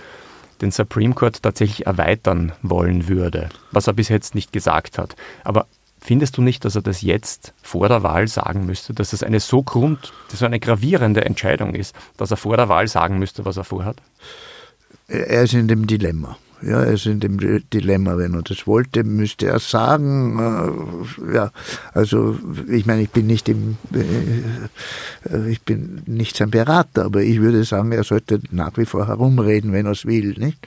den 0.62 0.72
Supreme 0.72 1.14
Court 1.14 1.44
tatsächlich 1.44 1.86
erweitern 1.86 2.52
wollen 2.62 3.08
würde, 3.08 3.50
was 3.72 3.88
er 3.88 3.94
bis 3.94 4.10
jetzt 4.10 4.36
nicht 4.36 4.52
gesagt 4.52 4.98
hat, 4.98 5.16
aber 5.44 5.68
Findest 6.08 6.38
du 6.38 6.42
nicht, 6.42 6.64
dass 6.64 6.74
er 6.74 6.82
das 6.82 7.02
jetzt 7.02 7.54
vor 7.62 7.90
der 7.90 8.02
Wahl 8.02 8.30
sagen 8.30 8.66
müsste, 8.66 8.94
dass 8.94 9.12
es 9.12 9.24
eine 9.24 9.42
so 9.42 9.62
grund, 9.62 10.14
so 10.30 10.46
eine 10.46 10.58
gravierende 10.58 11.26
Entscheidung 11.26 11.76
ist, 11.76 11.94
dass 12.16 12.32
er 12.32 12.38
vor 12.38 12.56
der 12.56 12.70
Wahl 12.70 12.88
sagen 12.88 13.20
müsste, 13.20 13.44
was 13.44 13.58
er 13.58 13.66
vorhat? 13.66 13.98
Er 15.10 15.44
ist 15.44 15.54
in 15.54 15.68
dem 15.68 15.86
Dilemma. 15.86 16.38
Ja, 16.62 16.82
er 16.82 16.94
ist 16.94 17.08
in 17.08 17.20
dem 17.20 17.38
Dilemma, 17.74 18.18
wenn 18.18 18.36
er 18.36 18.42
das 18.42 18.66
wollte, 18.66 19.04
müsste 19.04 19.48
er 19.48 19.60
sagen. 19.60 20.40
Äh, 20.40 21.36
ja, 21.36 21.52
also 21.94 22.40
ich 22.70 22.86
meine, 22.86 23.02
ich 23.02 23.10
bin 23.10 23.28
nicht 23.28 23.50
im, 23.50 23.76
äh, 23.94 25.50
ich 25.50 25.62
bin 25.64 26.04
nicht 26.06 26.38
sein 26.38 26.52
Berater, 26.52 27.04
aber 27.04 27.22
ich 27.22 27.42
würde 27.42 27.66
sagen, 27.66 27.92
er 27.92 28.06
sollte 28.06 28.40
nach 28.52 28.78
wie 28.78 28.86
vor 28.86 29.08
herumreden, 29.08 29.74
wenn 29.74 29.86
er 29.86 29.92
es 29.92 30.06
will, 30.06 30.36
nicht? 30.38 30.58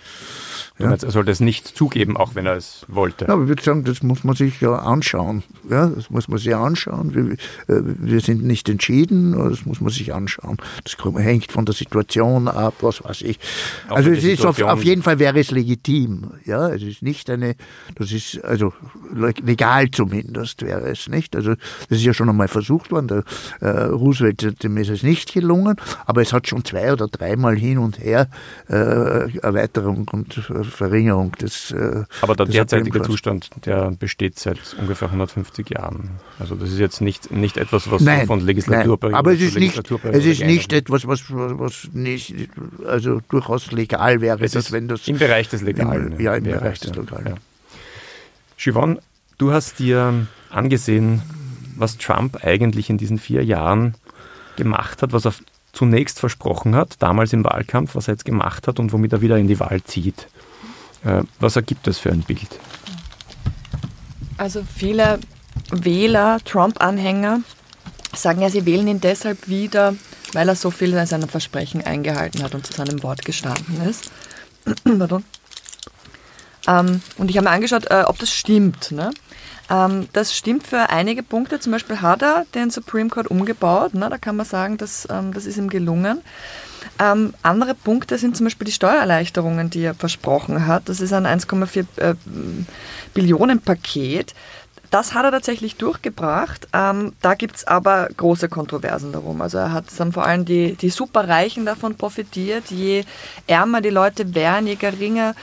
Ja. 0.80 0.90
Er 0.90 1.10
sollte 1.10 1.30
es 1.30 1.40
nicht 1.40 1.66
zugeben, 1.66 2.16
auch 2.16 2.34
wenn 2.34 2.46
er 2.46 2.56
es 2.56 2.84
wollte. 2.88 3.26
Ja, 3.26 3.34
aber 3.34 3.42
ich 3.42 3.48
würde 3.48 3.62
sagen, 3.62 3.84
das 3.84 4.02
muss 4.02 4.24
man 4.24 4.34
sich 4.34 4.60
ja 4.60 4.76
anschauen. 4.76 5.42
Ja, 5.68 5.86
das 5.88 6.10
muss 6.10 6.28
man 6.28 6.38
sich 6.38 6.54
anschauen. 6.54 7.14
Wir, 7.14 7.32
äh, 7.74 7.82
wir 7.82 8.20
sind 8.20 8.44
nicht 8.44 8.68
entschieden, 8.68 9.32
das 9.32 9.66
muss 9.66 9.80
man 9.80 9.90
sich 9.90 10.14
anschauen. 10.14 10.56
Das 10.84 10.96
hängt 11.18 11.52
von 11.52 11.66
der 11.66 11.74
Situation 11.74 12.48
ab, 12.48 12.74
was 12.80 13.04
weiß 13.04 13.22
ich. 13.22 13.38
Auch 13.88 13.96
also 13.96 14.10
es 14.10 14.24
ist 14.24 14.44
auf, 14.46 14.60
auf, 14.62 14.84
jeden 14.84 15.02
Fall 15.02 15.18
wäre 15.18 15.38
es 15.38 15.50
legitim. 15.50 16.32
Ja, 16.44 16.68
es 16.68 16.82
ist 16.82 17.02
nicht 17.02 17.28
eine, 17.30 17.56
das 17.94 18.12
ist 18.12 18.42
also 18.44 18.72
legal 19.42 19.90
zumindest 19.90 20.62
wäre 20.62 20.88
es 20.90 21.08
nicht. 21.08 21.36
Also 21.36 21.54
das 21.88 21.98
ist 21.98 22.04
ja 22.04 22.14
schon 22.14 22.28
einmal 22.28 22.48
versucht 22.48 22.90
worden. 22.90 23.08
Der 23.08 23.24
äh, 23.60 23.82
Roosevelt 23.84 24.62
dem 24.62 24.76
ist 24.76 24.88
es 24.88 25.02
nicht 25.02 25.32
gelungen, 25.32 25.76
aber 26.06 26.22
es 26.22 26.32
hat 26.32 26.48
schon 26.48 26.64
zwei 26.64 26.92
oder 26.92 27.08
dreimal 27.08 27.56
hin 27.56 27.78
und 27.78 27.98
her 27.98 28.28
äh, 28.68 29.38
Erweiterung 29.38 30.08
und 30.12 30.38
äh, 30.38 30.69
Verringerung 30.70 31.32
des. 31.32 31.70
Äh, 31.72 32.04
Aber 32.20 32.34
der 32.34 32.46
derzeitige 32.46 33.02
Zustand, 33.02 33.50
der 33.66 33.90
besteht 33.90 34.38
seit 34.38 34.58
ungefähr 34.78 35.08
150 35.08 35.70
Jahren. 35.70 36.10
Also 36.38 36.54
das 36.54 36.70
ist 36.70 36.78
jetzt 36.78 37.00
nicht, 37.00 37.30
nicht 37.30 37.56
etwas, 37.56 37.90
was 37.90 38.02
nein, 38.02 38.26
von 38.26 38.40
Legislaturperiode 38.40 39.18
Aber 39.18 39.32
es 39.32 39.40
ist 39.40 39.58
nicht, 39.58 39.90
es 40.04 40.24
ist 40.24 40.44
nicht 40.44 40.72
etwas, 40.72 41.06
was, 41.06 41.24
was 41.30 41.88
nicht, 41.92 42.34
also 42.86 43.20
durchaus 43.28 43.72
legal 43.72 44.20
wäre. 44.20 44.42
Es 44.42 44.54
ist 44.54 44.72
wenn 44.72 44.88
das 44.88 45.06
Im 45.08 45.18
Bereich 45.18 45.48
des 45.48 45.62
Legalen. 45.62 46.12
Im, 46.12 46.20
ja, 46.20 46.34
im 46.34 46.44
Bereich, 46.44 46.60
Bereich 46.60 46.80
des 46.80 46.94
Legalen. 46.94 47.26
Ja. 47.26 47.34
Siobhan, 48.56 48.98
du 49.38 49.52
hast 49.52 49.78
dir 49.78 50.26
angesehen, 50.50 51.22
was 51.76 51.98
Trump 51.98 52.44
eigentlich 52.44 52.90
in 52.90 52.98
diesen 52.98 53.18
vier 53.18 53.44
Jahren 53.44 53.94
gemacht 54.56 55.02
hat, 55.02 55.12
was 55.12 55.24
er 55.24 55.32
zunächst 55.72 56.18
versprochen 56.18 56.74
hat, 56.74 56.96
damals 57.00 57.32
im 57.32 57.44
Wahlkampf, 57.44 57.94
was 57.94 58.08
er 58.08 58.14
jetzt 58.14 58.24
gemacht 58.24 58.68
hat 58.68 58.78
und 58.78 58.92
womit 58.92 59.12
er 59.12 59.20
wieder 59.20 59.38
in 59.38 59.48
die 59.48 59.60
Wahl 59.60 59.82
zieht. 59.82 60.28
Äh, 61.04 61.22
was 61.38 61.56
ergibt 61.56 61.86
das 61.86 61.98
für 61.98 62.10
ein 62.10 62.22
Bild? 62.22 62.48
Also 64.36 64.62
viele 64.76 65.18
Wähler, 65.70 66.38
Trump-Anhänger, 66.44 67.40
sagen 68.14 68.42
ja, 68.42 68.50
sie 68.50 68.66
wählen 68.66 68.88
ihn 68.88 69.00
deshalb 69.00 69.48
wieder, 69.48 69.94
weil 70.32 70.48
er 70.48 70.56
so 70.56 70.70
viel 70.70 71.06
seiner 71.06 71.28
Versprechen 71.28 71.84
eingehalten 71.84 72.42
hat 72.42 72.54
und 72.54 72.66
zu 72.66 72.72
seinem 72.72 73.02
Wort 73.02 73.24
gestanden 73.24 73.82
ist. 73.88 74.10
Ähm, 76.68 77.00
und 77.16 77.30
ich 77.30 77.36
habe 77.38 77.48
mir 77.48 77.54
angeschaut, 77.54 77.90
äh, 77.90 78.04
ob 78.06 78.18
das 78.18 78.30
stimmt. 78.30 78.92
Ne? 78.92 79.10
Ähm, 79.70 80.08
das 80.12 80.36
stimmt 80.36 80.66
für 80.66 80.90
einige 80.90 81.22
Punkte. 81.22 81.58
Zum 81.58 81.72
Beispiel 81.72 82.02
hat 82.02 82.22
er 82.22 82.44
den 82.54 82.70
Supreme 82.70 83.08
Court 83.08 83.28
umgebaut. 83.28 83.94
Ne? 83.94 84.08
Da 84.10 84.18
kann 84.18 84.36
man 84.36 84.44
sagen, 84.46 84.76
dass, 84.76 85.08
ähm, 85.10 85.32
das 85.32 85.46
ist 85.46 85.56
ihm 85.56 85.70
gelungen. 85.70 86.20
Ähm, 87.00 87.32
andere 87.42 87.74
Punkte 87.74 88.18
sind 88.18 88.36
zum 88.36 88.44
Beispiel 88.44 88.66
die 88.66 88.72
Steuererleichterungen, 88.72 89.70
die 89.70 89.82
er 89.84 89.94
versprochen 89.94 90.66
hat. 90.66 90.88
Das 90.90 91.00
ist 91.00 91.14
ein 91.14 91.26
1,4 91.26 91.86
äh, 91.96 92.14
Billionen 93.14 93.60
Paket. 93.60 94.34
Das 94.90 95.14
hat 95.14 95.24
er 95.24 95.30
tatsächlich 95.30 95.76
durchgebracht. 95.76 96.68
Ähm, 96.74 97.12
da 97.22 97.34
gibt 97.34 97.56
es 97.56 97.66
aber 97.66 98.08
große 98.14 98.50
Kontroversen 98.50 99.12
darum. 99.12 99.40
Also 99.40 99.56
er 99.58 99.72
hat 99.72 99.86
dann 99.96 100.12
vor 100.12 100.26
allem 100.26 100.44
die, 100.44 100.74
die 100.74 100.90
Superreichen 100.90 101.64
davon 101.64 101.94
profitiert. 101.94 102.70
Je 102.70 103.04
ärmer 103.46 103.80
die 103.80 103.90
Leute 103.90 104.34
wären, 104.34 104.66
je 104.66 104.74
geringer 104.74 105.34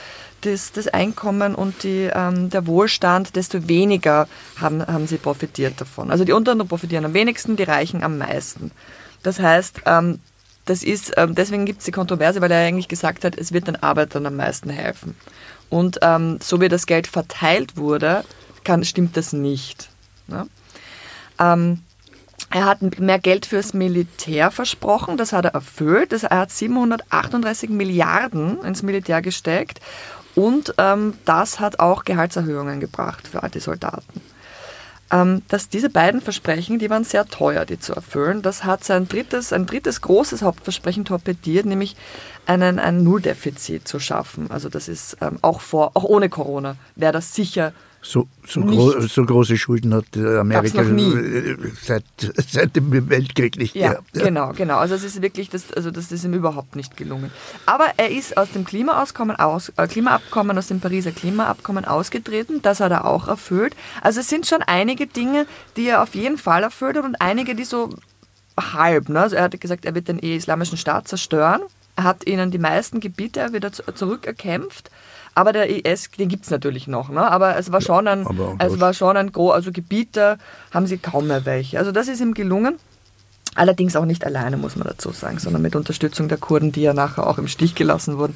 das, 0.42 0.70
das 0.70 0.86
Einkommen 0.86 1.56
und 1.56 1.82
die, 1.82 2.08
ähm, 2.14 2.50
der 2.50 2.68
Wohlstand, 2.68 3.34
desto 3.34 3.66
weniger 3.68 4.28
haben, 4.60 4.86
haben 4.86 5.08
sie 5.08 5.16
profitiert 5.16 5.80
davon. 5.80 6.12
Also 6.12 6.24
die 6.24 6.32
Unteren 6.32 6.68
profitieren 6.68 7.04
am 7.04 7.14
wenigsten, 7.14 7.56
die 7.56 7.64
Reichen 7.64 8.04
am 8.04 8.18
meisten. 8.18 8.70
Das 9.24 9.40
heißt, 9.40 9.80
ähm, 9.86 10.20
das 10.68 10.82
ist, 10.82 11.12
ähm, 11.16 11.34
deswegen 11.34 11.64
gibt 11.64 11.80
es 11.80 11.86
die 11.86 11.92
Kontroverse, 11.92 12.40
weil 12.40 12.50
er 12.50 12.66
eigentlich 12.66 12.88
gesagt 12.88 13.24
hat, 13.24 13.36
es 13.36 13.52
wird 13.52 13.68
den 13.68 13.82
Arbeitern 13.82 14.26
am 14.26 14.36
meisten 14.36 14.68
helfen. 14.68 15.16
Und 15.70 15.98
ähm, 16.02 16.38
so 16.42 16.60
wie 16.60 16.68
das 16.68 16.86
Geld 16.86 17.06
verteilt 17.06 17.76
wurde, 17.76 18.24
kann, 18.64 18.84
stimmt 18.84 19.16
das 19.16 19.32
nicht. 19.32 19.88
Ne? 20.26 20.46
Ähm, 21.38 21.80
er 22.50 22.66
hat 22.66 22.98
mehr 22.98 23.18
Geld 23.18 23.46
fürs 23.46 23.74
Militär 23.74 24.50
versprochen, 24.50 25.16
das 25.16 25.32
hat 25.32 25.44
er 25.44 25.54
erfüllt. 25.54 26.12
er 26.12 26.38
hat 26.38 26.50
738 26.50 27.70
Milliarden 27.70 28.62
ins 28.62 28.82
Militär 28.82 29.22
gesteckt 29.22 29.80
und 30.34 30.74
ähm, 30.78 31.14
das 31.24 31.60
hat 31.60 31.80
auch 31.80 32.04
Gehaltserhöhungen 32.04 32.80
gebracht 32.80 33.28
für 33.28 33.42
all 33.42 33.50
die 33.50 33.60
Soldaten. 33.60 34.20
Ähm, 35.10 35.42
dass 35.48 35.70
diese 35.70 35.88
beiden 35.88 36.20
Versprechen, 36.20 36.78
die 36.78 36.90
waren 36.90 37.04
sehr 37.04 37.26
teuer, 37.26 37.64
die 37.64 37.78
zu 37.78 37.94
erfüllen. 37.94 38.42
Das 38.42 38.64
hat 38.64 38.84
sein 38.84 39.08
drittes, 39.08 39.54
ein 39.54 39.64
drittes 39.64 40.02
großes 40.02 40.42
Hauptversprechen 40.42 41.06
torpediert, 41.06 41.64
nämlich 41.64 41.96
einen, 42.44 42.78
ein 42.78 43.04
Nulldefizit 43.04 43.88
zu 43.88 44.00
schaffen. 44.00 44.50
Also 44.50 44.68
das 44.68 44.86
ist 44.88 45.16
ähm, 45.22 45.38
auch 45.40 45.60
vor, 45.60 45.92
auch 45.94 46.04
ohne 46.04 46.28
Corona, 46.28 46.76
wäre 46.94 47.12
das 47.12 47.34
sicher 47.34 47.72
so, 48.00 48.28
so, 48.46 48.60
gro 48.60 49.00
so, 49.00 49.24
große 49.24 49.56
Schulden 49.56 49.92
hat 49.92 50.16
Amerika 50.16 50.84
seit, 51.82 52.04
seit 52.48 52.76
dem 52.76 53.10
Weltkrieg 53.10 53.58
nicht 53.58 53.74
ja, 53.74 53.90
gehabt. 53.90 54.16
Ja. 54.16 54.24
Genau, 54.24 54.52
genau. 54.52 54.78
Also 54.78 54.94
es 54.94 55.02
ist 55.02 55.20
wirklich, 55.20 55.50
das, 55.50 55.72
also 55.72 55.90
das 55.90 56.12
ist 56.12 56.24
ihm 56.24 56.32
überhaupt 56.32 56.76
nicht 56.76 56.96
gelungen. 56.96 57.30
Aber 57.66 57.86
er 57.96 58.10
ist 58.10 58.36
aus 58.36 58.52
dem 58.52 58.64
Klimaabkommen 58.64 59.36
aus, 59.36 59.72
äh, 59.76 59.86
Klimaabkommen, 59.88 60.56
aus 60.56 60.68
dem 60.68 60.80
Pariser 60.80 61.10
Klimaabkommen 61.10 61.84
ausgetreten. 61.84 62.62
Das 62.62 62.80
hat 62.80 62.92
er 62.92 63.04
auch 63.04 63.26
erfüllt. 63.26 63.74
Also 64.00 64.20
es 64.20 64.28
sind 64.28 64.46
schon 64.46 64.62
einige 64.62 65.06
Dinge, 65.06 65.46
die 65.76 65.88
er 65.88 66.02
auf 66.02 66.14
jeden 66.14 66.38
Fall 66.38 66.62
erfüllt 66.62 66.96
hat 66.96 67.04
und 67.04 67.20
einige, 67.20 67.54
die 67.56 67.64
so 67.64 67.90
halb. 68.56 69.08
Ne? 69.08 69.20
Also 69.20 69.36
er 69.36 69.42
hat 69.44 69.60
gesagt, 69.60 69.84
er 69.84 69.94
wird 69.94 70.08
den 70.08 70.18
islamischen 70.20 70.78
Staat 70.78 71.08
zerstören. 71.08 71.62
Er 71.96 72.04
hat 72.04 72.26
ihnen 72.28 72.52
die 72.52 72.58
meisten 72.58 73.00
Gebiete 73.00 73.52
wieder 73.52 73.72
zurückerkämpft. 73.72 74.90
Aber 75.38 75.52
der 75.52 75.70
IS, 75.70 76.10
den 76.18 76.28
gibt 76.28 76.46
es 76.46 76.50
natürlich 76.50 76.88
noch, 76.88 77.10
ne? 77.10 77.20
aber 77.20 77.56
es 77.56 77.70
war 77.70 77.80
schon 77.80 78.08
ein, 78.08 78.24
ja, 78.24 78.56
es 78.66 78.80
war 78.80 78.92
schon 78.92 79.16
ein 79.16 79.30
groß, 79.30 79.54
also 79.54 79.70
Gebiete 79.70 80.36
haben 80.74 80.88
sie 80.88 80.98
kaum 80.98 81.28
mehr 81.28 81.46
welche. 81.46 81.78
Also 81.78 81.92
das 81.92 82.08
ist 82.08 82.20
ihm 82.20 82.34
gelungen. 82.34 82.74
Allerdings 83.54 83.94
auch 83.94 84.04
nicht 84.04 84.26
alleine, 84.26 84.56
muss 84.56 84.74
man 84.74 84.88
dazu 84.88 85.12
sagen, 85.12 85.38
sondern 85.38 85.62
mit 85.62 85.76
Unterstützung 85.76 86.26
der 86.26 86.38
Kurden, 86.38 86.72
die 86.72 86.82
ja 86.82 86.92
nachher 86.92 87.24
auch 87.24 87.38
im 87.38 87.46
Stich 87.46 87.76
gelassen 87.76 88.18
wurden. 88.18 88.34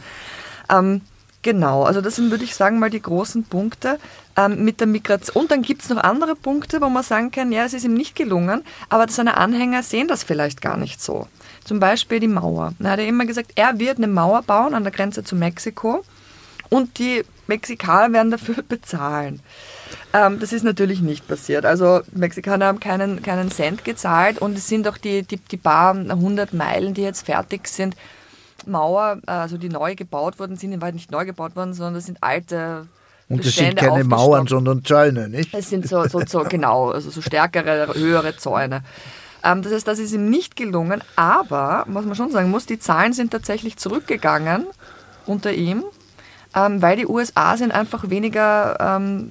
Ähm, 0.70 1.00
genau, 1.42 1.82
also 1.82 2.00
das 2.00 2.14
sind, 2.14 2.30
würde 2.30 2.44
ich 2.44 2.54
sagen, 2.54 2.78
mal 2.78 2.88
die 2.88 3.02
großen 3.02 3.42
Punkte 3.46 3.98
ähm, 4.36 4.62
mit 4.64 4.78
der 4.78 4.86
Migration. 4.86 5.42
Und 5.42 5.50
dann 5.50 5.62
gibt 5.62 5.82
es 5.82 5.88
noch 5.88 6.04
andere 6.04 6.36
Punkte, 6.36 6.80
wo 6.80 6.88
man 6.88 7.02
sagen 7.02 7.32
kann, 7.32 7.50
ja, 7.50 7.64
es 7.64 7.74
ist 7.74 7.84
ihm 7.84 7.94
nicht 7.94 8.14
gelungen, 8.14 8.62
aber 8.90 9.08
seine 9.08 9.38
Anhänger 9.38 9.82
sehen 9.82 10.06
das 10.06 10.22
vielleicht 10.22 10.62
gar 10.62 10.76
nicht 10.76 11.02
so. 11.02 11.26
Zum 11.64 11.80
Beispiel 11.80 12.20
die 12.20 12.28
Mauer. 12.28 12.74
Er 12.78 12.90
hat 12.92 13.00
ja 13.00 13.06
immer 13.06 13.26
gesagt, 13.26 13.54
er 13.56 13.80
wird 13.80 13.98
eine 13.98 14.06
Mauer 14.06 14.42
bauen 14.42 14.72
an 14.74 14.84
der 14.84 14.92
Grenze 14.92 15.24
zu 15.24 15.34
Mexiko 15.34 16.04
und 16.72 16.98
die 16.98 17.22
Mexikaner 17.48 18.12
werden 18.14 18.30
dafür 18.30 18.62
bezahlen. 18.68 19.40
Ähm, 20.14 20.40
das 20.40 20.54
ist 20.54 20.64
natürlich 20.64 21.02
nicht 21.02 21.28
passiert. 21.28 21.66
Also 21.66 22.00
Mexikaner 22.12 22.66
haben 22.66 22.80
keinen, 22.80 23.22
keinen 23.22 23.50
Cent 23.50 23.84
gezahlt 23.84 24.38
und 24.38 24.56
es 24.56 24.68
sind 24.68 24.88
auch 24.88 24.96
die, 24.96 25.22
die, 25.22 25.36
die 25.36 25.58
paar 25.58 25.94
hundert 25.94 26.54
Meilen, 26.54 26.94
die 26.94 27.02
jetzt 27.02 27.26
fertig 27.26 27.68
sind, 27.68 27.94
Mauer, 28.64 29.18
also 29.26 29.58
die 29.58 29.68
neu 29.68 29.94
gebaut 29.94 30.38
worden 30.38 30.56
sind, 30.56 30.70
die 30.70 30.80
waren 30.80 30.94
nicht 30.94 31.10
neu 31.10 31.26
gebaut 31.26 31.56
worden, 31.56 31.74
sondern 31.74 31.94
das 31.94 32.06
sind 32.06 32.18
alte 32.22 32.86
und 33.28 33.44
das 33.44 33.54
sind 33.54 33.76
keine 33.76 34.04
Mauern, 34.04 34.46
sondern 34.46 34.84
Zäune, 34.84 35.28
nicht? 35.28 35.54
Es 35.54 35.68
sind 35.68 35.88
so, 35.88 36.06
so, 36.06 36.22
so 36.26 36.44
genau, 36.44 36.90
also 36.90 37.10
so 37.10 37.20
stärkere, 37.20 37.92
höhere 37.94 38.36
Zäune. 38.36 38.82
Ähm, 39.44 39.62
das 39.62 39.72
heißt, 39.72 39.88
das 39.88 39.98
ist 39.98 40.12
ihm 40.12 40.30
nicht 40.30 40.56
gelungen, 40.56 41.02
aber, 41.16 41.84
was 41.88 42.04
man 42.04 42.14
schon 42.14 42.30
sagen 42.30 42.50
muss, 42.50 42.66
die 42.66 42.78
Zahlen 42.78 43.12
sind 43.12 43.30
tatsächlich 43.30 43.76
zurückgegangen 43.76 44.66
unter 45.26 45.52
ihm 45.52 45.84
ähm, 46.54 46.82
weil 46.82 46.96
die 46.96 47.06
USA 47.06 47.56
sind 47.56 47.72
einfach 47.72 48.10
weniger, 48.10 48.76
ähm, 48.78 49.30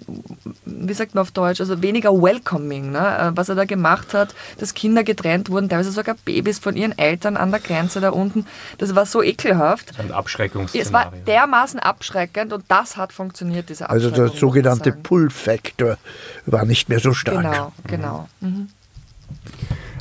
wie 0.65 0.93
sagt 0.93 1.15
man 1.15 1.21
auf 1.21 1.31
Deutsch, 1.31 1.59
also 1.59 1.81
weniger 1.81 2.11
welcoming. 2.11 2.91
Ne? 2.91 2.99
Äh, 2.99 3.31
was 3.37 3.49
er 3.49 3.55
da 3.55 3.65
gemacht 3.65 4.13
hat, 4.13 4.33
dass 4.57 4.73
Kinder 4.73 5.03
getrennt 5.03 5.49
wurden, 5.49 5.69
teilweise 5.69 5.91
sogar 5.91 6.15
Babys 6.25 6.59
von 6.59 6.75
ihren 6.75 6.97
Eltern 6.97 7.37
an 7.37 7.51
der 7.51 7.59
Grenze 7.59 8.01
da 8.01 8.09
unten. 8.09 8.45
Das 8.77 8.95
war 8.95 9.05
so 9.05 9.21
ekelhaft. 9.21 9.99
Ein 9.99 10.11
Abschreckungsszenario. 10.11 10.87
Es 10.87 10.93
war 10.93 11.11
dermaßen 11.27 11.79
abschreckend 11.79 12.53
und 12.53 12.65
das 12.67 12.97
hat 12.97 13.13
funktioniert, 13.13 13.69
diese 13.69 13.89
Abschreckung. 13.89 14.11
Also 14.11 14.29
der 14.29 14.39
sogenannte 14.39 14.91
Pull-Factor 14.91 15.97
war 16.45 16.65
nicht 16.65 16.89
mehr 16.89 16.99
so 16.99 17.13
stark. 17.13 17.43
Genau, 17.43 17.71
genau. 17.87 18.29
Mhm. 18.39 18.69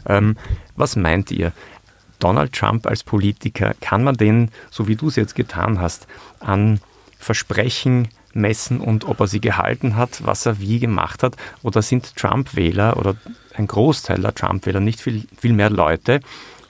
Ähm, 0.06 0.36
was 0.76 0.96
meint 0.96 1.30
ihr? 1.30 1.52
Donald 2.18 2.52
Trump 2.52 2.86
als 2.86 3.02
Politiker, 3.02 3.74
kann 3.80 4.04
man 4.04 4.14
den, 4.14 4.50
so 4.70 4.86
wie 4.88 4.96
du 4.96 5.08
es 5.08 5.16
jetzt 5.16 5.34
getan 5.34 5.80
hast, 5.80 6.06
an 6.38 6.80
Versprechen 7.20 8.08
messen 8.32 8.80
und 8.80 9.04
ob 9.04 9.20
er 9.20 9.26
sie 9.26 9.40
gehalten 9.40 9.96
hat, 9.96 10.24
was 10.24 10.46
er 10.46 10.58
wie 10.58 10.78
gemacht 10.80 11.22
hat? 11.22 11.36
Oder 11.62 11.82
sind 11.82 12.16
Trump-Wähler 12.16 12.96
oder 12.96 13.14
ein 13.54 13.66
Großteil 13.66 14.20
der 14.20 14.34
Trump-Wähler 14.34 14.80
nicht 14.80 15.00
viel, 15.00 15.26
viel 15.38 15.52
mehr 15.52 15.70
Leute, 15.70 16.20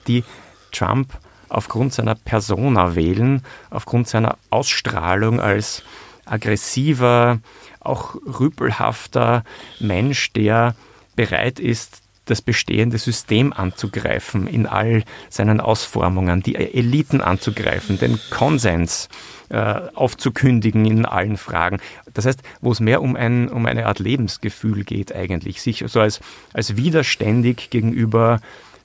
die 0.07 0.23
Trump 0.71 1.17
aufgrund 1.49 1.93
seiner 1.93 2.15
Persona 2.15 2.95
wählen, 2.95 3.43
aufgrund 3.69 4.07
seiner 4.07 4.37
Ausstrahlung 4.49 5.39
als 5.39 5.83
aggressiver, 6.25 7.39
auch 7.79 8.15
rüpelhafter 8.15 9.43
Mensch, 9.79 10.31
der 10.33 10.75
bereit 11.15 11.59
ist, 11.59 12.01
das 12.31 12.41
bestehende 12.41 12.97
System 12.97 13.53
anzugreifen 13.53 14.47
in 14.47 14.65
all 14.65 15.03
seinen 15.29 15.59
Ausformungen, 15.59 16.41
die 16.41 16.55
Eliten 16.55 17.21
anzugreifen, 17.21 17.99
den 17.99 18.19
Konsens 18.29 19.09
äh, 19.49 19.81
aufzukündigen 19.93 20.85
in 20.85 21.05
allen 21.05 21.37
Fragen. 21.37 21.79
Das 22.13 22.25
heißt, 22.25 22.41
wo 22.61 22.71
es 22.71 22.79
mehr 22.79 23.01
um, 23.01 23.15
ein, 23.15 23.49
um 23.49 23.65
eine 23.65 23.85
Art 23.85 23.99
Lebensgefühl 23.99 24.83
geht 24.83 25.13
eigentlich, 25.13 25.61
sich 25.61 25.83
so 25.87 25.99
als, 25.99 26.21
als 26.53 26.77
widerständig 26.77 27.69
gegenüber 27.69 28.39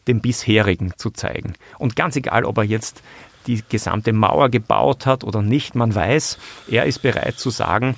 dem 0.09 0.21
bisherigen 0.21 0.93
zu 0.97 1.11
zeigen. 1.11 1.55
Und 1.79 1.97
ganz 1.97 2.17
egal, 2.17 2.45
ob 2.45 2.59
er 2.59 2.65
jetzt 2.65 3.03
die 3.47 3.63
gesamte 3.69 4.13
Mauer 4.13 4.49
gebaut 4.49 5.07
hat 5.07 5.23
oder 5.23 5.41
nicht, 5.41 5.77
man 5.77 5.95
weiß, 5.95 6.39
er 6.69 6.85
ist 6.85 7.01
bereit 7.01 7.39
zu 7.39 7.51
sagen, 7.51 7.95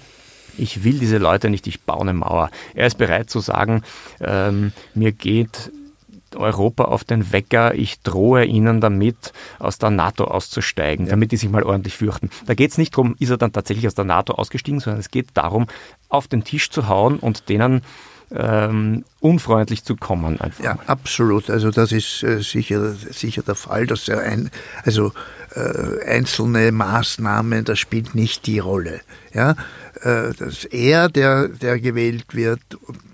ich 0.59 0.85
will 0.85 0.99
diese 0.99 1.19
Leute 1.19 1.51
nicht, 1.51 1.67
ich 1.67 1.83
baue 1.83 2.03
eine 2.03 2.15
Mauer. 2.15 2.51
Er 2.75 2.87
ist 2.87 2.99
bereit 2.99 3.31
zu 3.31 3.41
sagen, 3.41 3.83
ähm, 4.21 4.73
mir 4.95 5.13
geht 5.13 5.71
Europa 6.35 6.85
auf 6.85 7.05
den 7.05 7.33
Wecker, 7.33 7.75
ich 7.75 8.01
drohe 8.03 8.45
ihnen 8.45 8.81
damit, 8.81 9.33
aus 9.59 9.79
der 9.79 9.91
NATO 9.91 10.25
auszusteigen, 10.25 11.07
ja. 11.07 11.11
damit 11.11 11.33
die 11.33 11.37
sich 11.37 11.49
mal 11.49 11.63
ordentlich 11.63 11.97
fürchten. 11.97 12.31
Da 12.47 12.55
geht 12.55 12.71
es 12.71 12.79
nicht 12.79 12.95
darum, 12.95 13.17
ist 13.19 13.31
er 13.31 13.39
dann 13.39 13.53
tatsächlich 13.53 13.87
aus 13.87 13.95
der 13.95 14.05
NATO 14.05 14.35
ausgestiegen, 14.35 14.81
sondern 14.81 15.01
es 15.01 15.11
geht 15.11 15.29
darum, 15.35 15.67
auf 16.09 16.29
den 16.29 16.45
Tisch 16.45 16.71
zu 16.71 16.89
hauen 16.89 17.19
und 17.19 17.49
denen 17.49 17.83
ähm, 18.35 19.05
unfreundlich 19.21 19.85
zu 19.85 19.97
kommen. 19.97 20.41
Einfach. 20.41 20.65
Ja, 20.65 20.79
absolut. 20.87 21.51
Also 21.51 21.71
das 21.71 21.93
ist 21.93 22.23
äh, 22.23 22.41
sicher, 22.41 22.93
sicher 22.93 23.43
der 23.43 23.55
Fall, 23.55 23.87
dass 23.87 24.09
er 24.09 24.21
ein, 24.21 24.51
also 24.85 25.13
äh, 25.55 26.05
einzelne 26.07 26.73
Maßnahmen, 26.73 27.65
das 27.65 27.79
spielt 27.79 28.15
nicht 28.15 28.47
die 28.47 28.59
Rolle. 28.59 29.01
Ja, 29.33 29.57
äh, 30.03 30.35
dass 30.35 30.65
er, 30.65 31.09
der, 31.09 31.49
der 31.49 31.81
gewählt 31.81 32.35
wird, 32.35 32.61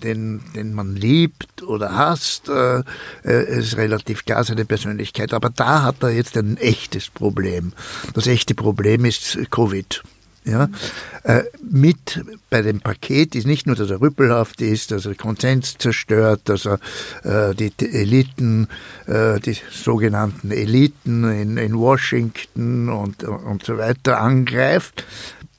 den, 0.02 0.42
den 0.54 0.75
man 0.75 0.97
liebt 0.97 1.62
oder 1.62 1.97
hasst, 1.97 2.49
äh, 2.49 2.83
äh, 3.25 3.59
ist 3.59 3.76
relativ 3.76 4.25
klar 4.25 4.44
seine 4.44 4.64
Persönlichkeit. 4.64 5.33
Aber 5.33 5.50
da 5.50 5.83
hat 5.83 6.02
er 6.02 6.11
jetzt 6.11 6.37
ein 6.37 6.56
echtes 6.56 7.09
Problem. 7.09 7.73
Das 8.14 8.26
echte 8.26 8.54
Problem 8.54 9.04
ist 9.04 9.38
Covid. 9.50 10.02
Ja, 10.44 10.68
äh, 11.22 11.44
mit 11.62 12.22
bei 12.50 12.60
dem 12.60 12.80
Paket 12.80 13.34
ist 13.34 13.46
nicht 13.46 13.66
nur, 13.66 13.76
dass 13.76 13.88
er 13.88 14.02
rüppelhaft 14.02 14.60
ist, 14.60 14.90
dass 14.90 15.06
er 15.06 15.14
Konsens 15.14 15.78
zerstört, 15.78 16.42
dass 16.44 16.66
er 16.66 16.78
äh, 17.22 17.54
die, 17.54 17.72
Eliten, 17.78 18.68
äh, 19.06 19.40
die 19.40 19.56
sogenannten 19.70 20.50
Eliten 20.50 21.24
in, 21.24 21.56
in 21.56 21.78
Washington 21.78 22.90
und, 22.90 23.24
und 23.24 23.64
so 23.64 23.78
weiter 23.78 24.20
angreift, 24.20 25.06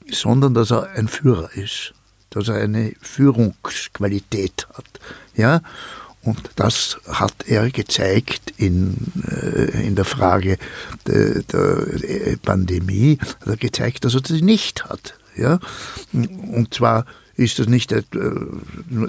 sondern 0.08 0.54
dass 0.54 0.70
er 0.70 0.90
ein 0.90 1.08
Führer 1.08 1.50
ist, 1.54 1.92
dass 2.30 2.46
er 2.46 2.56
eine 2.56 2.92
Führungsqualität 3.00 4.68
hat. 4.72 5.00
Ja, 5.34 5.62
und 6.26 6.50
das 6.56 6.98
hat 7.08 7.46
er 7.46 7.70
gezeigt 7.70 8.52
in, 8.56 8.96
äh, 9.30 9.86
in 9.86 9.94
der 9.94 10.04
Frage 10.04 10.58
der, 11.06 11.42
der 11.42 12.36
Pandemie, 12.42 13.18
hat 13.20 13.46
er 13.46 13.56
gezeigt, 13.56 14.04
dass 14.04 14.14
er 14.14 14.22
das 14.22 14.40
nicht 14.40 14.84
hat. 14.86 15.14
Ja? 15.36 15.60
Und 16.12 16.74
zwar 16.74 17.06
ist 17.36 17.58
das 17.58 17.68
nicht, 17.68 17.92
äh, 17.92 18.02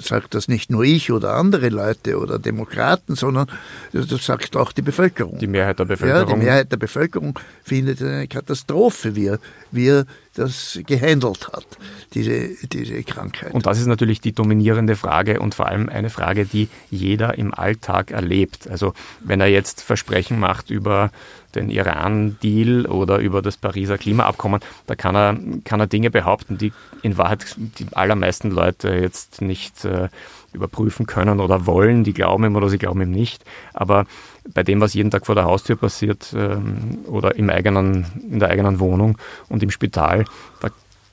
sagt 0.00 0.34
das 0.34 0.48
nicht 0.48 0.70
nur 0.70 0.84
ich 0.84 1.10
oder 1.10 1.34
andere 1.34 1.68
Leute 1.70 2.18
oder 2.18 2.38
Demokraten, 2.38 3.14
sondern 3.14 3.48
das 3.92 4.08
sagt 4.24 4.56
auch 4.56 4.72
die 4.72 4.82
Bevölkerung. 4.82 5.38
Die 5.38 5.46
Mehrheit 5.46 5.78
der 5.78 5.86
Bevölkerung. 5.86 6.28
Ja, 6.28 6.34
die 6.34 6.44
Mehrheit 6.44 6.72
der 6.72 6.76
Bevölkerung 6.76 7.38
findet 7.62 8.02
eine 8.02 8.28
Katastrophe, 8.28 9.16
wie 9.16 9.26
er, 9.26 9.38
wie 9.70 9.88
er 9.88 10.06
das 10.34 10.78
gehandelt 10.86 11.48
hat, 11.48 11.66
diese, 12.14 12.50
diese 12.68 13.02
Krankheit. 13.02 13.52
Und 13.52 13.66
das 13.66 13.80
ist 13.80 13.86
natürlich 13.86 14.20
die 14.20 14.32
dominierende 14.32 14.94
Frage 14.94 15.40
und 15.40 15.54
vor 15.54 15.66
allem 15.66 15.88
eine 15.88 16.10
Frage, 16.10 16.44
die 16.44 16.68
jeder 16.90 17.36
im 17.36 17.52
Alltag 17.52 18.12
erlebt. 18.12 18.68
Also 18.68 18.94
wenn 19.20 19.40
er 19.40 19.48
jetzt 19.48 19.82
Versprechen 19.82 20.38
macht 20.38 20.70
über 20.70 21.10
den 21.54 21.70
Iran-Deal 21.70 22.86
oder 22.86 23.18
über 23.18 23.42
das 23.42 23.56
Pariser 23.56 23.98
Klimaabkommen, 23.98 24.60
da 24.86 24.94
kann 24.94 25.16
er, 25.16 25.36
kann 25.64 25.80
er 25.80 25.86
Dinge 25.86 26.10
behaupten, 26.10 26.58
die 26.58 26.72
in 27.02 27.16
Wahrheit 27.16 27.56
die 27.58 27.86
allermeisten 27.92 28.50
Leute 28.50 28.90
jetzt 28.90 29.40
nicht 29.40 29.84
äh, 29.84 30.08
überprüfen 30.52 31.06
können 31.06 31.40
oder 31.40 31.66
wollen. 31.66 32.04
Die 32.04 32.14
glauben 32.14 32.44
ihm 32.44 32.56
oder 32.56 32.68
sie 32.68 32.78
glauben 32.78 33.02
ihm 33.02 33.10
nicht. 33.10 33.44
Aber 33.74 34.06
bei 34.54 34.62
dem, 34.62 34.80
was 34.80 34.94
jeden 34.94 35.10
Tag 35.10 35.26
vor 35.26 35.34
der 35.34 35.44
Haustür 35.44 35.76
passiert 35.76 36.34
ähm, 36.36 36.98
oder 37.06 37.36
im 37.36 37.50
eigenen, 37.50 38.06
in 38.30 38.38
der 38.38 38.50
eigenen 38.50 38.80
Wohnung 38.80 39.18
und 39.48 39.62
im 39.62 39.70
Spital, 39.70 40.24
da, 40.60 40.68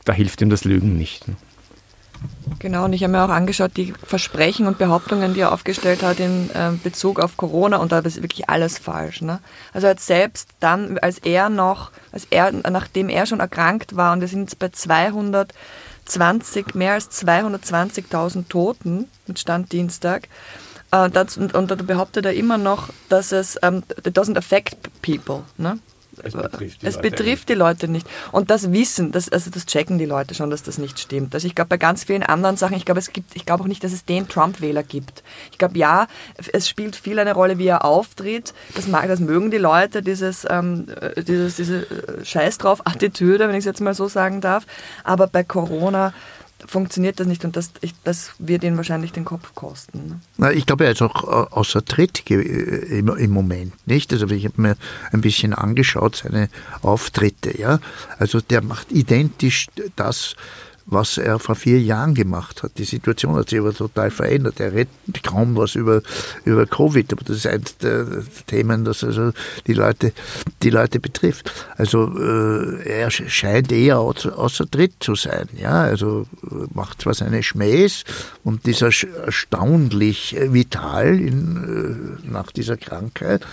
da 0.05 0.13
hilft 0.13 0.41
ihm 0.41 0.49
das 0.49 0.63
Lügen 0.63 0.97
nicht. 0.97 1.25
Genau, 2.59 2.85
und 2.85 2.93
ich 2.93 3.03
habe 3.03 3.11
mir 3.11 3.23
auch 3.23 3.29
angeschaut, 3.29 3.71
die 3.75 3.93
Versprechen 4.03 4.67
und 4.67 4.77
Behauptungen, 4.77 5.33
die 5.33 5.41
er 5.41 5.51
aufgestellt 5.51 6.03
hat 6.03 6.19
in 6.19 6.49
äh, 6.51 6.71
Bezug 6.83 7.19
auf 7.19 7.37
Corona, 7.37 7.77
und 7.77 7.91
da 7.91 7.99
ist 7.99 8.21
wirklich 8.21 8.49
alles 8.49 8.77
falsch. 8.77 9.21
Ne? 9.21 9.39
Also 9.73 9.87
hat 9.87 9.99
selbst 9.99 10.49
dann, 10.59 10.97
als 10.99 11.19
er 11.19 11.49
noch, 11.49 11.91
als 12.11 12.27
er, 12.29 12.51
nachdem 12.51 13.09
er 13.09 13.25
schon 13.25 13.39
erkrankt 13.39 13.95
war, 13.95 14.13
und 14.13 14.21
wir 14.21 14.27
sind 14.27 14.41
jetzt 14.41 14.59
bei 14.59 14.69
220, 14.69 16.75
mehr 16.75 16.93
als 16.93 17.09
220.000 17.11 18.47
Toten 18.47 19.09
mit 19.27 19.39
Stand 19.39 19.71
Dienstag, 19.71 20.29
äh, 20.91 21.09
das, 21.09 21.37
und, 21.37 21.53
und 21.53 21.71
da 21.71 21.75
behauptet 21.75 22.25
er 22.25 22.33
immer 22.33 22.57
noch, 22.57 22.89
dass 23.09 23.31
es 23.31 23.57
um, 23.57 23.75
ähm, 23.75 23.83
it 24.05 24.17
doesn't 24.17 24.37
affect 24.37 24.77
people. 25.01 25.43
Ne? 25.57 25.79
Es 26.23 26.33
betrifft, 26.33 26.81
die, 26.81 26.87
es 26.87 26.95
Leute 26.95 27.09
betrifft 27.09 27.49
die 27.49 27.53
Leute 27.53 27.87
nicht. 27.87 28.07
Und 28.31 28.49
das 28.49 28.71
Wissen, 28.71 29.11
das, 29.11 29.29
also 29.29 29.49
das 29.49 29.65
checken 29.65 29.97
die 29.97 30.05
Leute 30.05 30.33
schon, 30.33 30.49
dass 30.49 30.63
das 30.63 30.77
nicht 30.77 30.99
stimmt. 30.99 31.33
Also 31.33 31.47
ich 31.47 31.55
glaube, 31.55 31.69
bei 31.69 31.77
ganz 31.77 32.03
vielen 32.03 32.23
anderen 32.23 32.57
Sachen, 32.57 32.77
ich 32.77 32.85
glaube, 32.85 32.99
es 32.99 33.11
gibt, 33.13 33.35
ich 33.35 33.45
glaube 33.45 33.63
auch 33.63 33.67
nicht, 33.67 33.83
dass 33.83 33.91
es 33.91 34.05
den 34.05 34.27
Trump-Wähler 34.27 34.83
gibt. 34.83 35.23
Ich 35.51 35.57
glaube, 35.57 35.77
ja, 35.77 36.07
es 36.53 36.67
spielt 36.69 36.95
viel 36.95 37.19
eine 37.19 37.33
Rolle, 37.33 37.57
wie 37.57 37.67
er 37.67 37.85
auftritt. 37.85 38.53
Das, 38.75 38.87
mag, 38.87 39.07
das 39.07 39.19
mögen 39.19 39.51
die 39.51 39.57
Leute, 39.57 40.01
dieses, 40.01 40.45
ähm, 40.49 40.87
äh, 40.99 41.23
dieses, 41.23 41.55
diese 41.55 41.83
äh, 41.83 42.25
Scheiß 42.25 42.57
drauf 42.57 42.85
Attitüde, 42.85 43.47
wenn 43.47 43.55
ich 43.55 43.59
es 43.59 43.65
jetzt 43.65 43.81
mal 43.81 43.93
so 43.93 44.07
sagen 44.07 44.41
darf. 44.41 44.65
Aber 45.03 45.27
bei 45.27 45.43
Corona 45.43 46.13
funktioniert 46.65 47.19
das 47.19 47.27
nicht 47.27 47.43
und 47.45 47.55
das, 47.55 47.71
ich, 47.81 47.93
das 48.03 48.31
wird 48.39 48.63
ihnen 48.63 48.77
wahrscheinlich 48.77 49.11
den 49.11 49.25
Kopf 49.25 49.53
kosten. 49.55 50.21
Ne? 50.37 50.53
Ich 50.53 50.65
glaube, 50.65 50.85
er 50.85 50.91
ist 50.91 51.01
auch 51.01 51.23
äh, 51.23 51.53
außer 51.53 51.83
Tritt 51.83 52.29
im, 52.29 53.09
im 53.09 53.31
Moment, 53.31 53.73
nicht? 53.87 54.11
Also 54.13 54.27
ich 54.27 54.45
habe 54.45 54.61
mir 54.61 54.77
ein 55.11 55.21
bisschen 55.21 55.53
angeschaut, 55.53 56.15
seine 56.15 56.49
Auftritte, 56.81 57.57
ja. 57.59 57.79
Also 58.19 58.41
der 58.41 58.63
macht 58.63 58.91
identisch 58.91 59.67
das, 59.95 60.35
was 60.85 61.17
er 61.17 61.39
vor 61.39 61.55
vier 61.55 61.81
Jahren 61.81 62.13
gemacht 62.13 62.61
hat. 62.61 62.77
Die 62.77 62.83
Situation 62.83 63.35
hat 63.35 63.49
sich 63.49 63.59
aber 63.59 63.73
total 63.73 64.11
verändert. 64.11 64.59
Er 64.59 64.73
redet 64.73 65.23
kaum 65.23 65.55
was 65.55 65.75
über, 65.75 66.01
über 66.45 66.67
Covid, 66.67 67.11
aber 67.11 67.23
das 67.23 67.37
ist 67.37 67.47
eines 67.47 67.77
der 67.77 68.05
Themen, 68.45 68.85
das 68.85 69.03
also 69.03 69.31
die 69.65 69.73
Leute, 69.73 70.13
die 70.61 70.69
Leute 70.69 70.99
betrifft. 70.99 71.51
Also 71.77 72.13
äh, 72.19 72.87
er 72.87 73.09
scheint 73.09 73.71
eher 73.71 73.99
außer, 73.99 74.37
außer 74.37 74.69
Tritt 74.69 74.93
zu 74.99 75.15
sein. 75.15 75.49
Ja? 75.57 75.81
Also 75.83 76.27
macht 76.73 77.01
zwar 77.01 77.15
seine 77.15 77.41
Schmähs 77.41 78.03
und 78.43 78.67
ist 78.67 78.81
erstaunlich 78.81 80.35
vital 80.39 81.19
in, 81.19 82.19
äh, 82.23 82.31
nach 82.31 82.51
dieser 82.51 82.77
Krankheit 82.77 83.45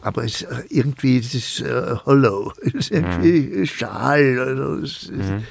aber 0.00 0.24
es 0.24 0.46
irgendwie 0.68 1.18
es 1.18 1.34
ist 1.34 1.60
äh, 1.60 1.96
hollow, 2.06 2.52
es 2.62 2.74
ist 2.74 2.90
irgendwie 2.92 3.58
mhm. 3.58 3.66
schal. 3.66 4.38
Also 4.38 4.74
es, 4.76 5.10
mhm. 5.10 5.44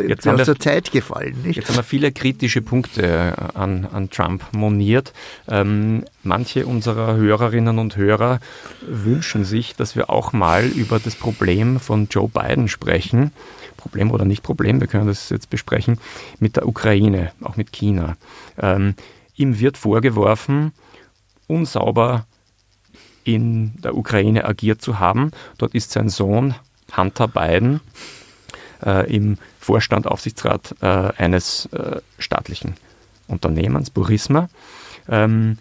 Jetzt 0.00 0.26
aus 0.26 0.38
wir, 0.38 0.44
der 0.44 0.58
Zeit 0.58 0.92
gefallen. 0.92 1.42
Nicht? 1.42 1.56
Jetzt 1.56 1.68
haben 1.68 1.76
wir 1.76 1.82
viele 1.82 2.12
kritische 2.12 2.62
Punkte 2.62 3.34
an, 3.54 3.86
an 3.92 4.10
Trump 4.10 4.44
moniert. 4.52 5.12
Ähm, 5.48 6.04
manche 6.22 6.66
unserer 6.66 7.16
Hörerinnen 7.16 7.78
und 7.78 7.96
Hörer 7.96 8.40
wünschen 8.86 9.44
sich, 9.44 9.76
dass 9.76 9.96
wir 9.96 10.10
auch 10.10 10.32
mal 10.32 10.66
über 10.66 10.98
das 10.98 11.14
Problem 11.14 11.80
von 11.80 12.08
Joe 12.10 12.28
Biden 12.28 12.68
sprechen. 12.68 13.32
Problem 13.76 14.10
oder 14.10 14.24
nicht 14.24 14.42
Problem, 14.42 14.80
wir 14.80 14.86
können 14.86 15.06
das 15.06 15.28
jetzt 15.28 15.50
besprechen, 15.50 15.98
mit 16.38 16.56
der 16.56 16.66
Ukraine, 16.66 17.32
auch 17.42 17.56
mit 17.56 17.72
China. 17.72 18.16
Ähm, 18.58 18.94
ihm 19.36 19.58
wird 19.58 19.76
vorgeworfen, 19.76 20.72
unsauber 21.46 22.26
in 23.24 23.72
der 23.82 23.96
Ukraine 23.96 24.44
agiert 24.44 24.80
zu 24.80 24.98
haben. 24.98 25.32
Dort 25.58 25.74
ist 25.74 25.90
sein 25.90 26.08
Sohn 26.08 26.54
Hunter 26.96 27.28
Biden 27.28 27.80
äh, 28.84 29.12
im 29.14 29.38
Vorstand, 29.64 30.06
Aufsichtsrat 30.06 30.74
äh, 30.82 30.86
eines 30.86 31.66
äh, 31.66 32.00
staatlichen 32.18 32.74
Unternehmens, 33.26 33.90
Burisma. 33.90 34.48
Ähm, 35.08 35.58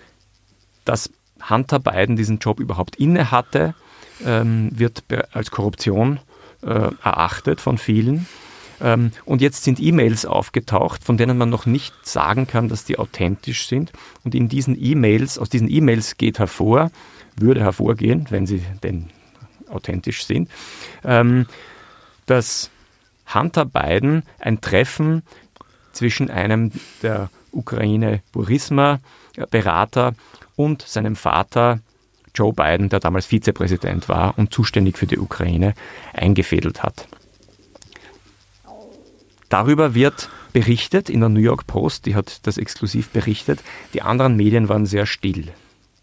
dass 0.85 1.09
Hunter 1.49 1.79
Biden 1.79 2.15
diesen 2.17 2.39
Job 2.39 2.59
überhaupt 2.59 2.97
inne 2.97 3.31
hatte, 3.31 3.75
ähm, 4.25 4.69
wird 4.73 5.03
als 5.31 5.51
Korruption 5.51 6.19
äh, 6.61 6.67
erachtet 6.67 7.61
von 7.61 7.77
vielen. 7.77 8.27
Ähm, 8.81 9.11
und 9.23 9.41
jetzt 9.41 9.63
sind 9.63 9.79
E-Mails 9.79 10.25
aufgetaucht, 10.25 11.03
von 11.03 11.17
denen 11.17 11.37
man 11.37 11.49
noch 11.49 11.65
nicht 11.65 11.93
sagen 12.03 12.45
kann, 12.45 12.67
dass 12.67 12.83
die 12.83 12.99
authentisch 12.99 13.67
sind. 13.67 13.93
Und 14.25 14.35
in 14.35 14.49
diesen 14.49 14.77
E-Mails, 14.81 15.37
aus 15.37 15.49
diesen 15.49 15.69
E-Mails 15.69 16.17
geht 16.17 16.39
hervor, 16.39 16.91
würde 17.37 17.61
hervorgehen, 17.61 18.27
wenn 18.29 18.45
sie 18.45 18.63
denn 18.83 19.09
authentisch 19.69 20.25
sind, 20.25 20.49
ähm, 21.03 21.45
dass 22.25 22.69
Hunter 23.31 23.65
Biden 23.65 24.23
ein 24.39 24.61
Treffen 24.61 25.23
zwischen 25.91 26.29
einem 26.29 26.71
der 27.01 27.29
Ukraine 27.51 28.21
Burisma 28.31 28.99
Berater 29.49 30.15
und 30.55 30.81
seinem 30.81 31.15
Vater 31.15 31.79
Joe 32.35 32.53
Biden, 32.53 32.89
der 32.89 32.99
damals 32.99 33.27
Vizepräsident 33.27 34.09
war 34.09 34.37
und 34.37 34.53
zuständig 34.53 34.97
für 34.97 35.07
die 35.07 35.19
Ukraine, 35.19 35.73
eingefädelt 36.13 36.81
hat. 36.83 37.07
Darüber 39.49 39.93
wird 39.93 40.29
berichtet 40.51 41.09
in 41.09 41.19
der 41.19 41.29
New 41.29 41.39
York 41.39 41.67
Post, 41.67 42.07
die 42.07 42.15
hat 42.15 42.45
das 42.47 42.57
exklusiv 42.57 43.09
berichtet. 43.09 43.63
Die 43.93 44.01
anderen 44.01 44.35
Medien 44.35 44.67
waren 44.67 44.85
sehr 44.85 45.05
still. 45.05 45.49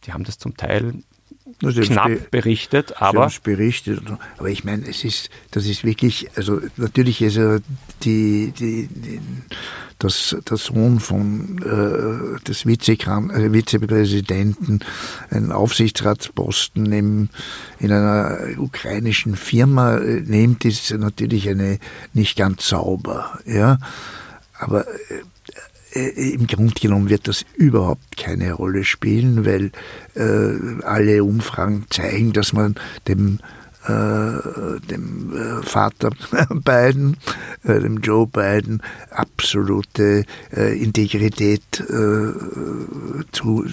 Die 0.04 0.12
haben 0.12 0.24
das 0.24 0.38
zum 0.38 0.56
Teil 0.56 0.94
knapp 1.58 2.30
berichtet, 2.30 3.00
aber. 3.00 3.30
berichtet, 3.42 4.02
aber 4.38 4.48
ich 4.48 4.64
meine, 4.64 4.86
es 4.88 5.04
ist, 5.04 5.30
das 5.50 5.66
ist 5.66 5.84
wirklich, 5.84 6.28
also 6.36 6.60
natürlich 6.76 7.22
ist 7.22 7.36
er 7.36 7.60
die, 8.02 8.52
die, 8.58 8.88
die 8.88 9.20
das, 10.00 10.34
der 10.48 10.56
Sohn 10.56 10.98
von 10.98 11.58
äh, 11.58 12.42
des 12.44 12.66
Vizekran 12.66 13.30
äh, 13.30 13.52
Vizepräsidenten 13.52 14.80
einen 15.30 15.52
Aufsichtsratsposten 15.52 16.90
im, 16.90 17.28
in 17.78 17.92
einer 17.92 18.58
ukrainischen 18.58 19.36
Firma 19.36 19.98
äh, 19.98 20.22
nimmt, 20.22 20.64
ist 20.64 20.90
natürlich 20.92 21.48
eine 21.48 21.78
nicht 22.14 22.36
ganz 22.36 22.66
sauber, 22.66 23.38
ja. 23.44 23.78
Aber 24.58 24.86
äh, 25.92 26.32
im 26.32 26.46
Grunde 26.46 26.74
genommen 26.74 27.08
wird 27.08 27.28
das 27.28 27.44
überhaupt 27.56 28.16
keine 28.16 28.52
Rolle 28.52 28.84
spielen, 28.84 29.44
weil 29.44 29.72
äh, 30.14 30.84
alle 30.84 31.24
Umfragen 31.24 31.86
zeigen, 31.90 32.32
dass 32.32 32.52
man 32.52 32.74
dem 33.08 33.38
äh, 33.86 34.80
dem 34.90 35.32
äh, 35.34 35.62
Vater 35.62 36.10
Biden, 36.50 37.16
dem 37.64 37.98
Joe 37.98 38.26
Biden, 38.26 38.82
absolute 39.10 40.24
Integrität 40.50 41.62
zu, 43.32 43.64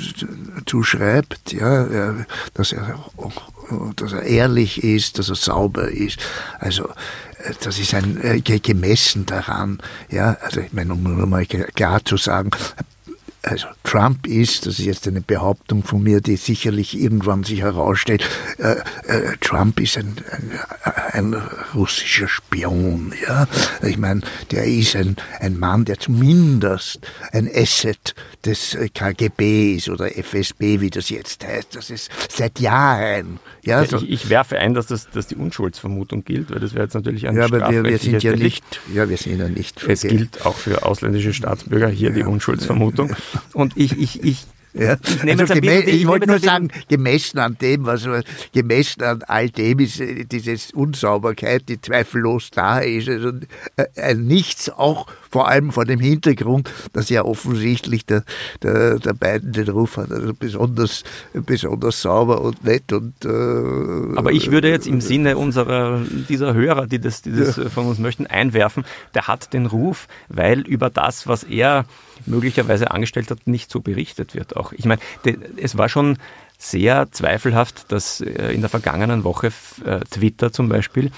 zuschreibt, 0.66 1.52
ja, 1.52 2.16
dass 2.54 2.72
er 2.72 2.96
dass 3.96 4.14
er 4.14 4.24
ehrlich 4.24 4.84
ist, 4.84 5.20
dass 5.20 5.30
er 5.30 5.36
sauber 5.36 5.90
ist. 5.90 6.20
Also 6.60 6.90
das 7.62 7.80
ist 7.80 7.94
ein 7.94 8.20
äh, 8.24 8.40
gemessen 8.40 9.26
daran, 9.26 9.80
ja, 10.10 10.38
also 10.42 10.62
ich 10.62 10.74
meine, 10.74 10.94
um 10.94 11.04
nur 11.04 11.28
mal 11.28 11.46
klar 11.46 12.04
zu 12.04 12.18
sagen, 12.18 12.52
also 13.50 13.68
Trump 13.84 14.28
ist, 14.28 14.66
das 14.66 14.80
ist 14.80 14.86
jetzt 14.86 15.08
eine 15.08 15.22
Behauptung 15.22 15.84
von 15.84 16.04
mir, 16.04 16.20
die 16.20 16.36
sicherlich 16.36 17.00
irgendwann 17.00 17.44
sich 17.44 17.62
herausstellt, 17.62 18.28
äh, 18.58 18.76
äh, 19.08 19.38
Trump 19.40 19.80
ist 19.80 19.98
ein, 19.98 20.16
ein, 20.32 20.52
ein, 21.14 21.42
russischer 21.74 22.28
Spion. 22.28 23.14
Ja? 23.26 23.48
Ich 23.84 23.98
meine, 23.98 24.22
der 24.52 24.66
ist 24.66 24.96
ein, 24.98 25.16
ein 25.40 25.58
Mann, 25.58 25.86
der 25.86 25.98
zumindest 25.98 27.00
ein 27.32 27.50
Asset 27.54 28.16
des 28.46 28.78
KGB 28.94 29.76
ist 29.76 29.90
oder 29.90 30.18
FSB, 30.18 30.82
wie 30.82 30.90
das 30.90 31.10
jetzt 31.10 31.46
heißt. 31.46 31.76
Das 31.76 31.90
ist 31.90 32.12
seit 32.30 32.60
Jahren. 32.60 33.40
Ja, 33.64 33.86
so. 33.86 33.98
ich, 33.98 34.10
ich, 34.10 34.30
werfe 34.30 34.58
ein, 34.58 34.74
dass, 34.74 34.88
das, 34.88 35.10
dass 35.10 35.28
die 35.28 35.36
Unschuldsvermutung 35.36 36.24
gilt, 36.26 36.52
weil 36.52 36.60
das 36.60 36.74
wäre 36.74 36.84
jetzt 36.84 36.94
natürlich 36.94 37.28
ein 37.28 37.36
Ja, 37.36 37.46
aber 37.46 37.70
wir, 37.70 37.84
wir 37.84 37.98
sind 37.98 38.24
ja 38.24 38.36
nicht, 38.36 38.82
ja, 38.94 39.10
wir 39.10 39.18
sind 39.18 39.40
ja 39.40 39.48
nicht. 39.48 39.84
Es 39.88 40.02
gilt 40.02 40.46
auch 40.46 40.56
für 40.56 40.86
ausländische 40.86 41.34
Staatsbürger 41.34 41.88
hier 41.88 42.10
ja. 42.10 42.16
die 42.16 42.24
Unschuldsvermutung. 42.24 43.16
Und 43.54 43.76
ich, 43.78 43.98
ich, 43.98 44.24
ich 44.24 44.46
ja. 44.80 44.96
Ich, 45.24 45.40
also 45.40 45.54
bisschen, 45.54 45.88
ich 45.88 46.08
wollte 46.08 46.28
nur 46.28 46.40
sagen, 46.40 46.70
gemessen 46.88 47.40
an 47.40 47.58
dem, 47.60 47.86
was 47.86 48.08
gemessen 48.54 49.04
an 49.04 49.24
all 49.28 49.50
dem 49.50 49.80
ist 49.80 50.00
äh, 50.00 50.26
diese 50.26 50.56
Unsauberkeit, 50.76 51.68
die 51.68 51.82
zweifellos 51.82 52.52
da 52.52 52.80
ist. 52.80 53.10
Also 53.10 53.32
äh, 53.96 54.14
nichts 54.14 54.70
auch 54.70 55.08
vor 55.30 55.48
allem 55.48 55.72
vor 55.72 55.86
dem 55.86 56.00
Hintergrund, 56.00 56.72
dass 56.94 57.10
ja 57.10 57.26
offensichtlich 57.26 58.06
der, 58.06 58.24
der, 58.62 59.00
der 59.00 59.14
beiden 59.14 59.52
den 59.52 59.70
Ruf 59.70 59.98
hat, 59.98 60.12
also 60.12 60.34
besonders, 60.34 61.04
besonders 61.34 62.02
sauber 62.02 62.42
und 62.42 62.64
nett. 62.64 62.94
Und, 62.94 63.26
äh, 63.26 64.18
Aber 64.18 64.32
ich 64.32 64.52
würde 64.52 64.70
jetzt 64.70 64.88
im 64.88 65.02
Sinne 65.02 65.38
unserer, 65.38 66.02
dieser 66.30 66.54
Hörer, 66.54 66.88
die 66.88 67.00
das, 67.00 67.22
die 67.22 67.32
das 67.32 67.58
ja. 67.58 67.70
von 67.70 67.88
uns 67.88 68.00
möchten, 68.00 68.28
einwerfen, 68.28 68.86
der 69.14 69.28
hat 69.28 69.54
den 69.54 69.66
Ruf, 69.66 70.08
weil 70.30 70.62
über 70.62 70.90
das, 70.90 71.28
was 71.28 71.44
er 71.44 71.86
möglicherweise 72.26 72.92
angestellt 72.92 73.32
hat, 73.32 73.48
nicht 73.48 73.72
so 73.72 73.80
berichtet 73.82 74.36
wird. 74.36 74.56
Auch 74.56 74.72
ich 74.74 74.86
meine, 74.86 75.02
es 75.58 75.78
war 75.78 75.90
schon 75.90 76.18
sehr 76.58 77.12
zweifelhaft, 77.12 77.92
dass 77.92 78.22
äh, 78.22 78.52
in 78.54 78.62
der 78.62 78.70
vergangenen 78.70 79.24
Woche 79.24 79.52
äh, 79.86 80.00
Twitter 80.10 80.52
zum 80.52 80.70
Beispiel 80.70 81.12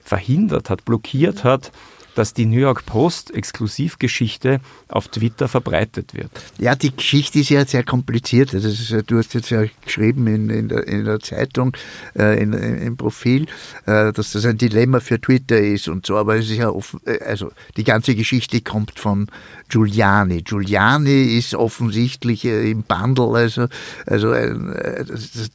verhindert 0.00 0.70
hat, 0.70 0.84
blockiert 0.84 1.44
hat, 1.44 1.72
dass 2.14 2.34
die 2.34 2.46
New 2.46 2.58
York 2.58 2.86
Post 2.86 3.34
Exklusivgeschichte 3.34 4.60
auf 4.88 5.08
Twitter 5.08 5.48
verbreitet 5.48 6.14
wird. 6.14 6.30
Ja, 6.58 6.74
die 6.74 6.94
Geschichte 6.94 7.40
ist 7.40 7.50
ja 7.50 7.64
sehr 7.64 7.84
kompliziert. 7.84 8.54
Also 8.54 9.02
du 9.02 9.18
hast 9.18 9.34
jetzt 9.34 9.50
ja 9.50 9.64
geschrieben 9.84 10.26
in, 10.26 10.50
in, 10.50 10.68
der, 10.68 10.86
in 10.86 11.04
der, 11.04 11.20
Zeitung, 11.20 11.76
äh, 12.18 12.40
in, 12.42 12.52
im 12.52 12.96
Profil, 12.96 13.46
äh, 13.86 14.12
dass 14.12 14.32
das 14.32 14.44
ein 14.44 14.58
Dilemma 14.58 15.00
für 15.00 15.20
Twitter 15.20 15.58
ist 15.58 15.88
und 15.88 16.06
so. 16.06 16.16
Aber 16.16 16.36
es 16.36 16.50
ist 16.50 16.56
ja 16.58 16.70
offen, 16.70 17.00
äh, 17.04 17.18
also 17.24 17.50
die 17.76 17.84
ganze 17.84 18.14
Geschichte 18.14 18.60
kommt 18.60 18.98
von 18.98 19.28
Giuliani. 19.68 20.42
Giuliani 20.42 21.36
ist 21.36 21.54
offensichtlich 21.54 22.44
äh, 22.44 22.70
im 22.70 22.82
Bundle, 22.82 23.34
also, 23.34 23.66
also 24.06 24.32
äh, 24.32 24.54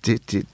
die, 0.06 0.20
die, 0.20 0.46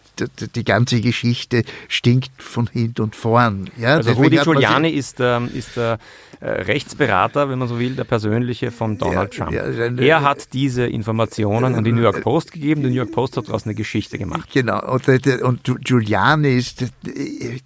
die, 0.55 0.63
ganze 0.63 1.01
Geschichte 1.01 1.63
stinkt 1.87 2.41
von 2.41 2.67
hinten 2.67 3.03
und 3.03 3.15
vorn. 3.15 3.69
Ja, 3.77 3.95
also 3.95 4.13
Rudi 4.13 4.37
Giuliani 4.37 4.89
ist, 4.89 5.17
ähm, 5.19 5.49
ist 5.53 5.77
der 5.77 5.99
äh, 6.41 6.49
Rechtsberater, 6.49 7.49
wenn 7.49 7.59
man 7.59 7.67
so 7.67 7.79
will, 7.79 7.95
der 7.95 8.03
persönliche 8.03 8.71
von 8.71 8.97
Donald 8.97 9.35
ja, 9.35 9.45
Trump. 9.45 9.55
Ja, 9.55 9.63
er 9.63 10.21
hat 10.21 10.53
diese 10.53 10.85
Informationen 10.85 11.75
an 11.75 11.83
die 11.83 11.91
New 11.91 12.01
York 12.01 12.21
Post 12.21 12.51
gegeben. 12.51 12.83
Die 12.83 12.89
New 12.89 12.95
York 12.95 13.11
Post 13.11 13.37
hat 13.37 13.47
daraus 13.47 13.65
eine 13.65 13.73
Geschichte 13.73 14.17
gemacht. 14.17 14.49
Genau. 14.53 14.93
Und, 14.93 15.07
äh, 15.07 15.41
und 15.41 15.63
Giuliani 15.63 16.55
ist 16.55 16.81
äh, 16.81 16.87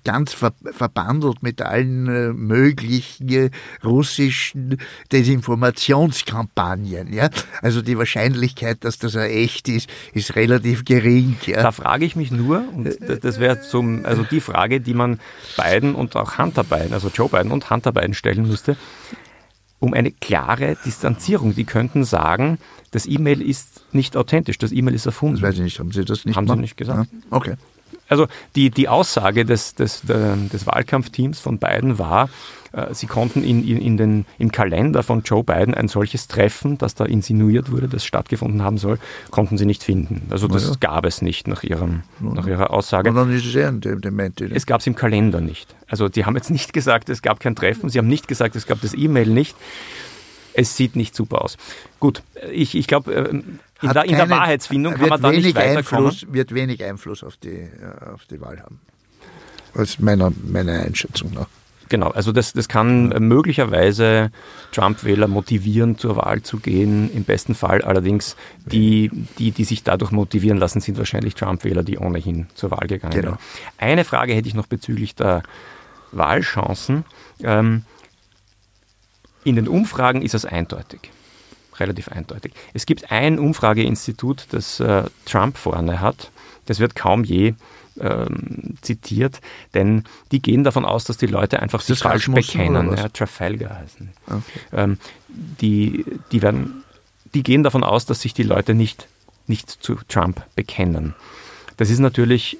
ganz 0.03 0.33
ver 0.33 0.53
verbandelt 0.71 1.41
mit 1.41 1.61
allen 1.61 2.35
möglichen 2.35 3.51
russischen 3.83 4.77
Desinformationskampagnen. 5.11 7.13
Ja? 7.13 7.29
Also 7.61 7.81
die 7.81 7.97
Wahrscheinlichkeit, 7.97 8.83
dass 8.83 8.99
das 8.99 9.15
echt 9.15 9.67
ist, 9.67 9.89
ist 10.13 10.35
relativ 10.35 10.85
gering. 10.85 11.37
Ja? 11.45 11.63
Da 11.63 11.71
frage 11.71 12.05
ich 12.05 12.15
mich 12.15 12.31
nur, 12.31 12.38
und 12.75 12.97
das 13.23 13.39
wäre 13.39 13.61
zum, 13.61 14.05
also 14.05 14.23
die 14.23 14.41
Frage, 14.41 14.79
die 14.79 14.93
man 14.93 15.19
Biden 15.57 15.95
und 15.95 16.15
auch 16.15 16.37
Hunter 16.37 16.63
Biden, 16.63 16.93
also 16.93 17.09
Joe 17.09 17.29
Biden 17.29 17.51
und 17.51 17.69
Hunter 17.69 17.91
Biden 17.91 18.13
stellen 18.13 18.47
müsste 18.47 18.59
müsste, 18.59 18.77
um 19.79 19.93
eine 19.93 20.11
klare 20.11 20.77
Distanzierung. 20.85 21.55
Die 21.55 21.63
könnten 21.63 22.03
sagen, 22.03 22.57
das 22.91 23.05
E-Mail 23.05 23.41
ist 23.41 23.85
nicht 23.93 24.17
authentisch, 24.17 24.57
das 24.57 24.71
E-Mail 24.71 24.93
ist 24.93 25.05
erfunden. 25.05 25.35
Das 25.35 25.43
weiß 25.43 25.55
ich 25.55 25.61
nicht, 25.61 25.79
haben 25.79 25.91
Sie 25.91 26.03
das 26.03 26.25
nicht 26.25 26.35
Haben 26.35 26.47
Sie 26.47 26.55
nicht 26.57 26.77
gesagt. 26.77 27.09
Ja, 27.11 27.19
okay. 27.31 27.55
Also 28.09 28.27
die, 28.55 28.69
die 28.71 28.89
Aussage 28.89 29.45
des, 29.45 29.75
des, 29.75 30.01
des 30.01 30.67
Wahlkampfteams 30.67 31.39
von 31.39 31.59
Biden 31.59 31.99
war, 31.99 32.29
äh, 32.71 32.93
sie 32.93 33.07
konnten 33.07 33.43
in, 33.43 33.65
in, 33.67 33.77
in 33.77 33.97
den, 33.97 34.25
im 34.37 34.51
Kalender 34.51 35.03
von 35.03 35.21
Joe 35.23 35.43
Biden 35.43 35.73
ein 35.73 35.87
solches 35.87 36.27
Treffen, 36.27 36.77
das 36.77 36.95
da 36.95 37.05
insinuiert 37.05 37.71
wurde, 37.71 37.87
das 37.87 38.05
stattgefunden 38.05 38.63
haben 38.63 38.77
soll, 38.77 38.99
konnten 39.31 39.57
sie 39.57 39.65
nicht 39.65 39.83
finden. 39.83 40.27
Also 40.29 40.47
das 40.47 40.67
ja. 40.67 40.73
gab 40.79 41.05
es 41.05 41.21
nicht 41.21 41.47
nach, 41.47 41.63
ihrem, 41.63 42.01
nach 42.19 42.47
ihrer 42.47 42.71
Aussage. 42.71 43.09
es 44.55 44.65
gab 44.65 44.81
es 44.81 44.87
im 44.87 44.95
Kalender 44.95 45.41
nicht. 45.41 45.75
Also 45.87 46.09
die 46.09 46.25
haben 46.25 46.35
jetzt 46.35 46.51
nicht 46.51 46.73
gesagt, 46.73 47.09
es 47.09 47.21
gab 47.21 47.39
kein 47.39 47.55
Treffen, 47.55 47.89
sie 47.89 47.97
haben 47.97 48.07
nicht 48.07 48.27
gesagt, 48.27 48.55
es 48.55 48.67
gab 48.67 48.81
das 48.81 48.93
E-Mail 48.93 49.29
nicht. 49.29 49.55
Es 50.59 50.75
sieht 50.75 50.95
nicht 50.95 51.15
super 51.15 51.41
aus. 51.43 51.57
Gut, 51.99 52.21
ich, 52.51 52.75
ich 52.75 52.87
glaube, 52.87 53.13
äh, 53.13 53.29
in, 53.29 53.59
der, 53.81 54.05
in 54.05 54.15
der 54.15 54.29
Wahrheitsfindung 54.29 54.95
kann 54.95 55.09
man 55.09 55.21
da 55.21 55.31
nicht 55.31 55.55
weiterkommen. 55.55 56.07
Einfluss, 56.07 56.33
wird 56.33 56.53
wenig 56.53 56.83
Einfluss 56.83 57.23
auf 57.23 57.37
die, 57.37 57.49
äh, 57.49 58.13
auf 58.13 58.25
die 58.25 58.41
Wahl 58.41 58.59
haben. 58.59 58.79
Aus 59.73 59.99
meiner, 59.99 60.31
meiner 60.43 60.81
Einschätzung 60.81 61.33
nach. 61.33 61.47
Genau, 61.89 62.09
also 62.09 62.31
das, 62.31 62.53
das 62.53 62.67
kann 62.67 63.07
möglicherweise 63.07 64.31
Trump-Wähler 64.71 65.27
motivieren, 65.27 65.97
zur 65.97 66.17
Wahl 66.17 66.43
zu 66.43 66.57
gehen. 66.57 67.11
Im 67.11 67.23
besten 67.23 67.55
Fall 67.55 67.81
allerdings, 67.81 68.35
die, 68.65 69.09
die, 69.39 69.51
die 69.51 69.63
sich 69.63 69.83
dadurch 69.83 70.11
motivieren 70.11 70.59
lassen, 70.59 70.81
sind 70.81 70.99
wahrscheinlich 70.99 71.33
Trump-Wähler, 71.33 71.81
die 71.83 71.97
ohnehin 71.97 72.45
zur 72.53 72.69
Wahl 72.69 72.87
gegangen 72.87 73.13
genau. 73.13 73.31
sind. 73.31 73.39
Eine 73.79 74.05
Frage 74.05 74.33
hätte 74.35 74.47
ich 74.47 74.53
noch 74.53 74.67
bezüglich 74.67 75.15
der 75.15 75.41
Wahlchancen. 76.11 77.05
Ähm, 77.43 77.83
in 79.49 79.55
den 79.55 79.67
Umfragen 79.67 80.21
ist 80.21 80.33
es 80.33 80.45
eindeutig, 80.45 81.11
relativ 81.79 82.09
eindeutig. 82.09 82.53
Es 82.73 82.85
gibt 82.85 83.11
ein 83.11 83.39
Umfrageinstitut, 83.39 84.47
das 84.51 84.79
äh, 84.79 85.03
Trump 85.25 85.57
vorne 85.57 85.99
hat. 85.99 86.31
Das 86.65 86.79
wird 86.79 86.95
kaum 86.95 87.23
je 87.23 87.55
ähm, 87.99 88.75
zitiert, 88.81 89.41
denn 89.73 90.03
die 90.31 90.41
gehen 90.41 90.63
davon 90.63 90.85
aus, 90.85 91.03
dass 91.03 91.17
die 91.17 91.25
Leute 91.25 91.61
einfach 91.61 91.81
sich 91.81 91.99
falsch 91.99 92.29
bekennen. 92.29 92.95
Ja, 92.95 93.09
Trafalgar 93.09 93.77
heißen. 93.77 94.09
Okay. 94.27 94.59
Ähm, 94.71 94.97
die, 95.27 96.05
die, 96.31 96.41
werden, 96.41 96.83
die 97.33 97.43
gehen 97.43 97.63
davon 97.63 97.83
aus, 97.83 98.05
dass 98.05 98.21
sich 98.21 98.33
die 98.33 98.43
Leute 98.43 98.73
nicht, 98.73 99.07
nicht 99.47 99.69
zu 99.69 99.95
Trump 100.07 100.43
bekennen. 100.55 101.15
Das 101.77 101.89
ist 101.89 101.99
natürlich 101.99 102.57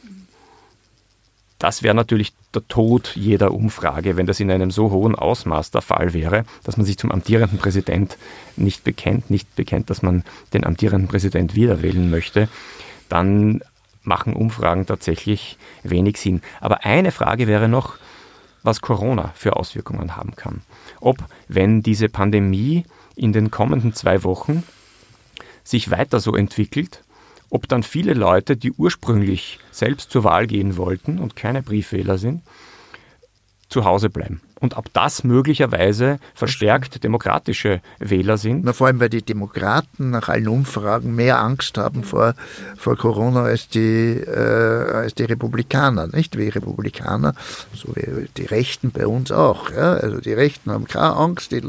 das 1.60 1.84
wäre 1.84 1.94
natürlich 1.94 2.34
der 2.56 2.68
Tod 2.68 3.12
jeder 3.16 3.54
Umfrage, 3.54 4.16
wenn 4.18 4.26
das 4.26 4.40
in 4.40 4.50
einem 4.50 4.72
so 4.72 4.92
hohen 4.92 5.14
Ausmaß 5.14 5.72
der 5.72 5.82
Fall 5.82 6.14
wäre, 6.14 6.46
dass 6.64 6.78
man 6.78 6.86
sich 6.86 6.98
zum 6.98 7.12
amtierenden 7.12 7.60
Präsident 7.60 8.18
nicht 8.56 8.86
bekennt, 8.86 9.30
nicht 9.30 9.56
bekennt, 9.56 9.90
dass 9.90 10.02
man 10.02 10.24
den 10.54 10.66
amtierenden 10.66 11.10
Präsident 11.10 11.56
wiederwählen 11.56 12.10
möchte, 12.10 12.48
dann 13.10 13.62
machen 14.04 14.34
Umfragen 14.34 14.86
tatsächlich 14.86 15.58
wenig 15.84 16.18
Sinn. 16.18 16.42
Aber 16.62 16.86
eine 16.86 17.12
Frage 17.12 17.46
wäre 17.46 17.68
noch, 17.68 17.98
was 18.64 18.82
Corona 18.82 19.32
für 19.36 19.58
Auswirkungen 19.58 20.16
haben 20.16 20.36
kann. 20.36 20.62
Ob, 21.02 21.18
wenn 21.48 21.84
diese 21.84 22.10
Pandemie 22.10 22.86
in 23.16 23.34
den 23.34 23.52
kommenden 23.52 23.94
zwei 23.94 24.24
Wochen 24.24 24.64
sich 25.64 25.92
weiter 25.92 26.20
so 26.20 26.36
entwickelt, 26.36 27.04
ob 27.50 27.68
dann 27.68 27.84
viele 27.84 28.14
Leute, 28.14 28.58
die 28.58 28.72
ursprünglich 28.72 29.60
selbst 29.72 30.12
zur 30.12 30.24
Wahl 30.24 30.48
gehen 30.48 30.78
wollten 30.78 31.20
und 31.20 31.36
keine 31.36 31.62
Briefwähler 31.62 32.18
sind, 32.18 32.42
zu 33.70 33.86
Hause 33.86 34.10
bleiben. 34.10 34.42
Und 34.60 34.76
ob 34.76 34.92
das 34.92 35.24
möglicherweise 35.24 36.20
verstärkt 36.34 37.02
demokratische 37.04 37.82
Wähler 38.00 38.38
sind. 38.38 38.66
Na, 38.66 38.74
vor 38.74 38.88
allem, 38.88 39.00
weil 39.00 39.10
die 39.10 39.22
Demokraten 39.22 40.10
nach 40.10 40.28
allen 40.28 40.50
Umfragen 40.50 41.16
mehr 41.16 41.40
Angst 41.40 41.78
haben 41.78 42.04
vor, 42.04 42.34
vor 42.78 42.98
Corona 42.98 43.44
als 43.44 43.70
die, 43.70 44.18
äh, 44.20 44.92
als 44.92 45.16
die 45.16 45.24
Republikaner. 45.24 46.08
Nicht 46.08 46.38
wie 46.38 46.50
Republikaner, 46.50 47.36
so 47.74 47.96
wie 47.96 48.28
die 48.36 48.46
Rechten 48.46 48.92
bei 48.92 49.08
uns 49.08 49.32
auch. 49.32 49.72
Ja? 49.72 49.94
Also 49.94 50.20
die 50.20 50.34
Rechten 50.34 50.72
haben 50.72 50.86
keine 50.86 51.16
Angst, 51.16 51.54
die, 51.54 51.62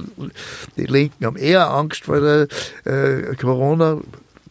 die 0.76 0.86
Linken 0.86 1.24
haben 1.24 1.36
eher 1.36 1.70
Angst 1.70 2.04
vor 2.06 2.20
der 2.20 2.48
äh, 2.84 3.36
Corona 3.36 3.98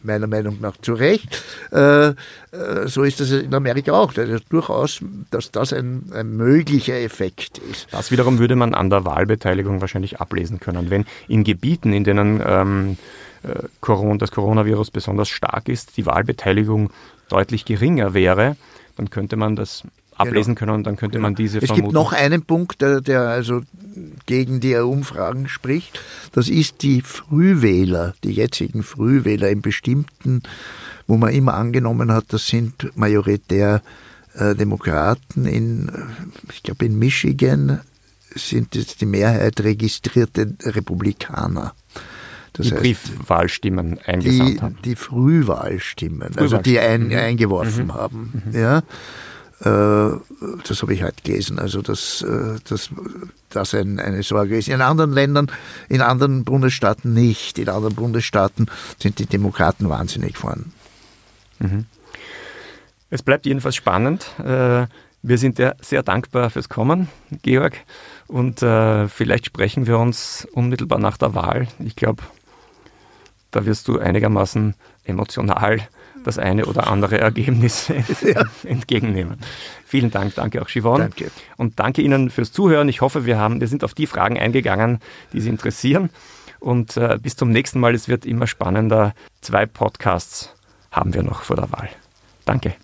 meiner 0.02 0.26
Meinung 0.26 0.58
nach 0.60 0.76
zu 0.78 0.94
Recht. 0.94 1.42
Äh, 1.72 2.08
äh, 2.08 2.14
so 2.86 3.02
ist 3.02 3.20
das 3.20 3.30
in 3.30 3.54
Amerika 3.54 3.92
auch. 3.92 4.12
Das 4.12 4.28
ist 4.28 4.44
durchaus, 4.50 5.00
dass 5.30 5.50
das 5.50 5.72
ein, 5.72 6.10
ein, 6.14 6.36
möglicher 6.36 6.98
Effekt 6.98 7.58
ist. 7.70 7.88
Das 7.90 8.10
wiederum 8.10 8.38
würde 8.38 8.56
man 8.56 8.74
an 8.74 8.90
der 8.90 9.04
Wahlbeteiligung 9.04 9.80
wahrscheinlich 9.80 10.20
ablesen 10.20 10.60
können. 10.60 10.90
Wenn 10.90 11.04
in 11.28 11.44
Gebieten, 11.44 11.92
in 11.92 12.04
denen 12.04 12.42
ähm, 12.44 12.96
äh, 13.42 14.16
das 14.18 14.30
Coronavirus 14.30 14.90
besonders 14.90 15.28
stark 15.28 15.68
ist, 15.68 15.96
die 15.96 16.06
Wahlbeteiligung 16.06 16.90
deutlich 17.28 17.64
geringer 17.64 18.14
wäre, 18.14 18.56
dann 18.96 19.10
könnte 19.10 19.36
man 19.36 19.56
das 19.56 19.84
ablesen 20.20 20.54
genau. 20.54 20.58
können 20.58 20.78
und 20.78 20.86
dann 20.86 20.96
könnte 20.96 21.18
genau. 21.18 21.28
man 21.28 21.34
diese 21.34 21.58
Es 21.58 21.66
vermuten. 21.66 21.82
gibt 21.82 21.94
noch 21.94 22.12
einen 22.12 22.42
Punkt, 22.42 22.82
der, 22.82 23.00
der 23.00 23.22
also 23.22 23.62
gegen 24.26 24.60
die 24.60 24.74
Umfragen 24.76 25.48
spricht. 25.48 26.00
Das 26.32 26.48
ist 26.48 26.82
die 26.82 27.02
Frühwähler, 27.02 28.14
die 28.24 28.32
jetzigen 28.32 28.82
Frühwähler 28.82 29.50
in 29.50 29.62
bestimmten, 29.62 30.42
wo 31.06 31.16
man 31.16 31.32
immer 31.32 31.54
angenommen 31.54 32.12
hat, 32.12 32.26
das 32.28 32.46
sind 32.46 32.96
majoritär 32.96 33.82
äh, 34.34 34.54
Demokraten. 34.54 35.46
In, 35.46 35.88
äh, 35.88 36.52
ich 36.52 36.62
glaube, 36.62 36.84
in 36.84 36.98
Michigan 36.98 37.80
sind 38.34 38.76
jetzt 38.76 39.00
die 39.00 39.06
Mehrheit 39.06 39.60
registrierte 39.60 40.54
Republikaner. 40.64 41.74
Das 42.52 42.66
die 42.66 42.72
heißt, 42.72 42.82
Briefwahlstimmen 42.82 43.98
eingesandt 44.04 44.54
die, 44.54 44.60
haben. 44.60 44.78
Die 44.84 44.96
Frühwahlstimmen, 44.96 46.36
also 46.36 46.58
die 46.58 46.78
ein, 46.78 47.08
mhm. 47.08 47.16
eingeworfen 47.16 47.86
mhm. 47.86 47.94
haben. 47.94 48.42
Mhm. 48.46 48.58
Ja. 48.58 48.82
Äh, 49.60 50.16
das 50.66 50.82
habe 50.82 50.94
ich 50.94 51.02
halt 51.02 51.22
gelesen. 51.22 51.58
Also 51.58 51.82
dass 51.82 52.22
äh, 52.22 52.58
das, 52.68 52.90
das 53.50 53.74
ein, 53.74 54.00
eine 54.00 54.22
Sorge 54.22 54.56
ist. 54.56 54.68
In 54.68 54.80
anderen 54.80 55.12
Ländern, 55.12 55.50
in 55.88 56.00
anderen 56.00 56.44
Bundesstaaten 56.44 57.12
nicht. 57.12 57.58
In 57.58 57.68
anderen 57.68 57.94
Bundesstaaten 57.94 58.66
sind 58.98 59.18
die 59.18 59.26
Demokraten 59.26 59.88
wahnsinnig 59.88 60.38
vorn. 60.38 60.72
Mhm. 61.58 61.86
Es 63.10 63.22
bleibt 63.22 63.44
jedenfalls 63.44 63.76
spannend. 63.76 64.26
Äh, 64.38 64.86
wir 65.22 65.36
sind 65.36 65.60
sehr 65.82 66.02
dankbar 66.02 66.48
fürs 66.48 66.70
Kommen, 66.70 67.08
Georg. 67.42 67.76
Und 68.26 68.60
vielleicht 68.60 69.44
sprechen 69.44 69.86
wir 69.86 69.98
uns 69.98 70.48
unmittelbar 70.52 70.98
nach 70.98 71.18
der 71.18 71.34
Wahl. 71.34 71.68
Ich 71.80 71.94
glaube, 71.94 72.22
da 73.50 73.66
wirst 73.66 73.86
du 73.88 73.98
einigermaßen 73.98 74.74
emotional 75.04 75.86
das 76.24 76.38
eine 76.38 76.66
oder 76.66 76.88
andere 76.88 77.18
Ergebnis 77.18 77.88
ja. 78.22 78.44
entgegennehmen. 78.64 79.38
Vielen 79.86 80.10
Dank, 80.10 80.34
danke 80.34 80.62
auch 80.62 80.68
Siobhan. 80.68 81.00
Danke. 81.00 81.30
Und 81.56 81.78
danke 81.78 82.02
Ihnen 82.02 82.30
fürs 82.30 82.52
Zuhören. 82.52 82.88
Ich 82.88 83.00
hoffe, 83.00 83.26
wir, 83.26 83.38
haben, 83.38 83.60
wir 83.60 83.68
sind 83.68 83.84
auf 83.84 83.94
die 83.94 84.06
Fragen 84.06 84.38
eingegangen, 84.38 85.00
die 85.32 85.40
Sie 85.40 85.48
interessieren. 85.48 86.10
Und 86.60 86.96
äh, 86.96 87.18
bis 87.20 87.36
zum 87.36 87.50
nächsten 87.50 87.80
Mal, 87.80 87.94
es 87.94 88.08
wird 88.08 88.26
immer 88.26 88.46
spannender. 88.46 89.14
Zwei 89.40 89.66
Podcasts 89.66 90.54
haben 90.90 91.14
wir 91.14 91.22
noch 91.22 91.42
vor 91.42 91.56
der 91.56 91.72
Wahl. 91.72 91.88
Danke. 92.44 92.74